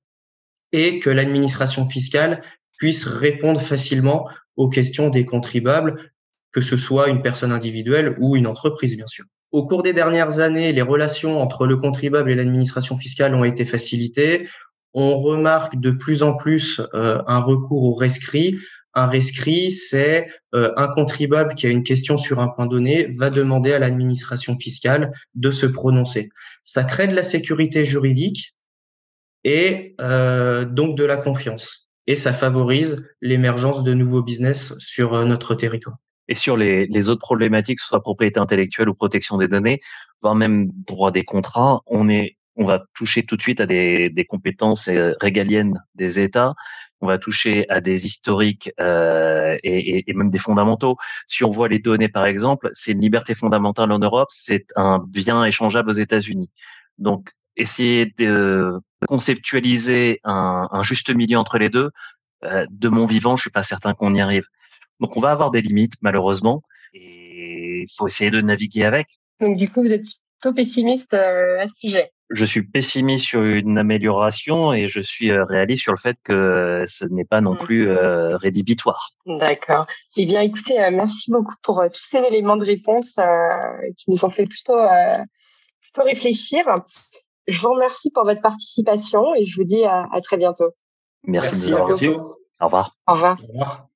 et 0.72 0.98
que 0.98 1.10
l'administration 1.10 1.88
fiscale 1.88 2.42
puisse 2.78 3.06
répondre 3.06 3.60
facilement 3.60 4.28
aux 4.56 4.68
questions 4.68 5.10
des 5.10 5.24
contribuables, 5.24 6.12
que 6.52 6.60
ce 6.60 6.76
soit 6.76 7.08
une 7.08 7.22
personne 7.22 7.52
individuelle 7.52 8.16
ou 8.18 8.36
une 8.36 8.46
entreprise, 8.46 8.96
bien 8.96 9.06
sûr. 9.06 9.24
Au 9.52 9.66
cours 9.66 9.82
des 9.82 9.92
dernières 9.92 10.38
années, 10.38 10.72
les 10.72 10.82
relations 10.82 11.40
entre 11.40 11.66
le 11.66 11.76
contribuable 11.76 12.30
et 12.30 12.36
l'administration 12.36 12.96
fiscale 12.96 13.34
ont 13.34 13.44
été 13.44 13.64
facilitées 13.64 14.48
on 14.94 15.20
remarque 15.20 15.78
de 15.78 15.90
plus 15.90 16.22
en 16.22 16.34
plus 16.34 16.80
euh, 16.94 17.22
un 17.26 17.40
recours 17.40 17.84
au 17.84 17.94
rescrit. 17.94 18.58
Un 18.92 19.06
rescrit, 19.06 19.70
c'est 19.70 20.28
euh, 20.54 20.72
un 20.76 20.88
contribuable 20.88 21.54
qui 21.54 21.66
a 21.66 21.70
une 21.70 21.84
question 21.84 22.16
sur 22.16 22.40
un 22.40 22.48
point 22.48 22.66
donné 22.66 23.06
va 23.18 23.30
demander 23.30 23.72
à 23.72 23.78
l'administration 23.78 24.56
fiscale 24.58 25.12
de 25.34 25.50
se 25.50 25.66
prononcer. 25.66 26.30
Ça 26.64 26.82
crée 26.82 27.06
de 27.06 27.14
la 27.14 27.22
sécurité 27.22 27.84
juridique 27.84 28.56
et 29.44 29.94
euh, 30.00 30.64
donc 30.64 30.96
de 30.96 31.04
la 31.04 31.16
confiance. 31.16 31.88
Et 32.08 32.16
ça 32.16 32.32
favorise 32.32 33.06
l'émergence 33.20 33.84
de 33.84 33.94
nouveaux 33.94 34.22
business 34.22 34.76
sur 34.78 35.24
notre 35.24 35.54
territoire. 35.54 35.96
Et 36.26 36.34
sur 36.34 36.56
les, 36.56 36.86
les 36.86 37.08
autres 37.08 37.20
problématiques, 37.20 37.78
que 37.78 37.82
ce 37.82 37.88
soit 37.88 38.02
propriété 38.02 38.40
intellectuelle 38.40 38.88
ou 38.88 38.94
protection 38.94 39.38
des 39.38 39.46
données, 39.46 39.80
voire 40.20 40.34
même 40.34 40.70
droit 40.86 41.12
des 41.12 41.24
contrats, 41.24 41.80
on 41.86 42.08
est 42.08 42.36
on 42.60 42.66
va 42.66 42.84
toucher 42.94 43.24
tout 43.24 43.36
de 43.36 43.42
suite 43.42 43.60
à 43.60 43.66
des, 43.66 44.10
des 44.10 44.26
compétences 44.26 44.88
euh, 44.88 45.14
régaliennes 45.20 45.82
des 45.94 46.20
États. 46.20 46.54
On 47.00 47.06
va 47.06 47.18
toucher 47.18 47.66
à 47.70 47.80
des 47.80 48.04
historiques 48.04 48.70
euh, 48.78 49.56
et, 49.64 50.10
et, 50.10 50.12
même 50.12 50.30
des 50.30 50.38
fondamentaux. 50.38 50.96
Si 51.26 51.42
on 51.42 51.50
voit 51.50 51.68
les 51.68 51.78
données, 51.78 52.10
par 52.10 52.26
exemple, 52.26 52.68
c'est 52.74 52.92
une 52.92 53.00
liberté 53.00 53.34
fondamentale 53.34 53.90
en 53.90 53.98
Europe, 53.98 54.28
c'est 54.30 54.66
un 54.76 55.02
bien 55.08 55.42
échangeable 55.44 55.88
aux 55.88 55.94
États-Unis. 55.94 56.50
Donc, 56.98 57.30
essayer 57.56 58.12
de 58.18 58.78
conceptualiser 59.08 60.20
un, 60.24 60.68
un, 60.70 60.82
juste 60.82 61.08
milieu 61.14 61.38
entre 61.38 61.56
les 61.56 61.70
deux, 61.70 61.90
euh, 62.44 62.66
de 62.70 62.88
mon 62.90 63.06
vivant, 63.06 63.36
je 63.36 63.42
suis 63.42 63.50
pas 63.50 63.62
certain 63.62 63.94
qu'on 63.94 64.14
y 64.14 64.20
arrive. 64.20 64.44
Donc, 65.00 65.16
on 65.16 65.20
va 65.20 65.30
avoir 65.30 65.50
des 65.50 65.62
limites, 65.62 65.94
malheureusement, 66.02 66.62
et 66.92 67.84
il 67.84 67.92
faut 67.96 68.06
essayer 68.06 68.30
de 68.30 68.42
naviguer 68.42 68.84
avec. 68.84 69.18
Donc, 69.40 69.56
du 69.56 69.70
coup, 69.70 69.80
vous 69.80 69.92
êtes 69.92 70.04
plutôt 70.38 70.54
pessimiste 70.54 71.14
euh, 71.14 71.58
à 71.58 71.66
ce 71.66 71.78
sujet 71.78 72.10
je 72.30 72.44
suis 72.44 72.62
pessimiste 72.62 73.26
sur 73.26 73.42
une 73.42 73.76
amélioration 73.76 74.72
et 74.72 74.86
je 74.86 75.00
suis 75.00 75.30
euh, 75.30 75.44
réaliste 75.44 75.82
sur 75.82 75.92
le 75.92 75.98
fait 75.98 76.16
que 76.24 76.84
ce 76.86 77.04
n'est 77.04 77.24
pas 77.24 77.40
non 77.40 77.56
plus 77.56 77.88
euh, 77.88 78.36
rédhibitoire. 78.36 79.10
D'accord. 79.26 79.86
Eh 80.16 80.26
bien, 80.26 80.40
écoutez, 80.40 80.76
merci 80.92 81.30
beaucoup 81.30 81.54
pour 81.62 81.82
tous 81.92 82.02
ces 82.02 82.18
éléments 82.18 82.56
de 82.56 82.64
réponse 82.64 83.18
qui 83.96 84.10
nous 84.10 84.24
ont 84.24 84.30
fait 84.30 84.46
plutôt, 84.46 84.78
plutôt 85.82 86.02
réfléchir. 86.02 86.64
Je 87.48 87.60
vous 87.60 87.72
remercie 87.72 88.10
pour 88.12 88.24
votre 88.24 88.40
participation 88.40 89.34
et 89.34 89.44
je 89.44 89.56
vous 89.56 89.64
dis 89.64 89.84
à, 89.84 90.06
très 90.22 90.36
bientôt. 90.36 90.70
Merci, 91.24 91.72
merci 91.72 92.06
de 92.06 92.12
nous 92.12 92.34
Au 92.60 92.64
revoir. 92.66 92.96
Au 93.06 93.14
revoir. 93.14 93.38
Au 93.42 93.46
revoir. 93.48 93.89